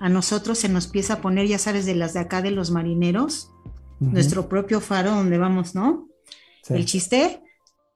[0.00, 2.72] a nosotros se nos empieza a poner, ya sabes, de las de acá de los
[2.72, 3.52] marineros,
[4.00, 6.08] nuestro propio faro donde vamos, ¿no?
[6.68, 7.44] El chiste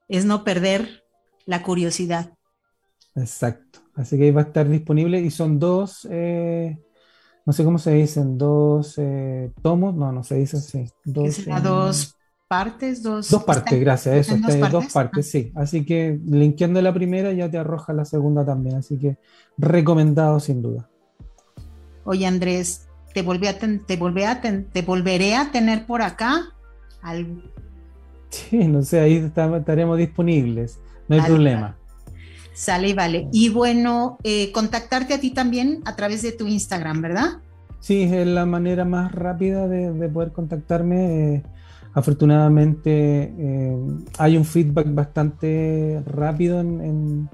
[0.07, 1.03] es no perder
[1.45, 2.35] la curiosidad.
[3.17, 3.80] Exacto.
[4.01, 6.79] Así que ahí va a estar disponible y son dos, eh,
[7.45, 10.87] no sé cómo se dicen, dos eh, tomos, no, no se dice así.
[11.05, 12.17] Dos, dos
[12.49, 13.31] partes, dos.
[13.31, 15.53] Dos partes, gracias, eso, está dos, dos partes, sí.
[15.55, 19.19] Así que linkeando la primera ya te arroja la segunda también, así que
[19.59, 20.89] recomendado sin duda.
[22.05, 26.55] Oye Andrés, te, volví a te, a te volveré a tener por acá
[27.03, 27.43] al
[28.31, 31.77] Sí, no sé, ahí estaremos disponibles, no hay problema.
[32.53, 33.29] Sale y vale.
[33.33, 37.39] Y bueno, eh, contactarte a ti también a través de tu Instagram, ¿verdad?
[37.81, 41.35] Sí, es la manera más rápida de, poder contactarme.
[41.35, 41.43] Eh,
[41.95, 43.77] afortunadamente eh,
[44.19, 47.29] hay un feedback bastante rápido en,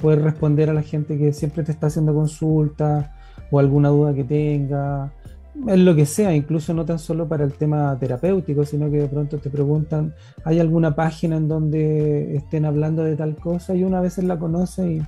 [0.00, 3.10] poder responder a la gente que siempre te está haciendo consultas
[3.50, 5.10] o alguna duda que tenga
[5.54, 9.08] en lo que sea, incluso no tan solo para el tema terapéutico, sino que de
[9.08, 13.74] pronto te preguntan, ¿hay alguna página en donde estén hablando de tal cosa?
[13.74, 15.02] Y una vez la conoce y,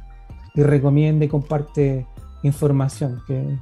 [0.54, 2.06] y recomienda y comparte
[2.42, 3.58] información que,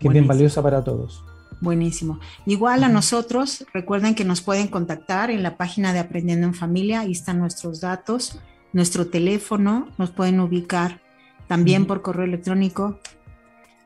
[0.00, 1.24] es bien valiosa para todos.
[1.60, 2.18] Buenísimo.
[2.44, 7.00] Igual a nosotros, recuerden que nos pueden contactar en la página de Aprendiendo en Familia,
[7.00, 8.40] ahí están nuestros datos,
[8.72, 11.00] nuestro teléfono, nos pueden ubicar
[11.46, 12.98] también por correo electrónico.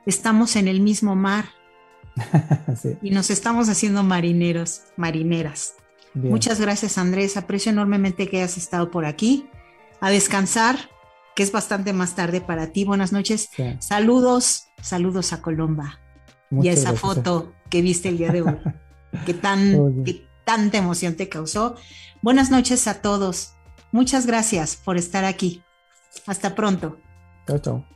[0.07, 1.47] Estamos en el mismo mar,
[3.03, 5.75] Y nos estamos haciendo marineros, marineras.
[6.15, 9.49] Muchas gracias Andrés, aprecio enormemente que hayas estado por aquí.
[10.01, 10.77] A descansar,
[11.35, 12.85] que es bastante más tarde para ti.
[12.85, 13.51] Buenas noches.
[13.79, 16.01] Saludos, saludos a Colomba
[16.51, 18.57] y a esa foto que viste el día de hoy,
[19.27, 21.77] que, tan, que tanta emoción te causó.
[22.23, 23.55] Buenas noches a todos.
[23.93, 25.63] Muchas gracias por estar aquí.
[26.27, 26.99] Hasta pronto.
[27.47, 27.96] Chao, chao.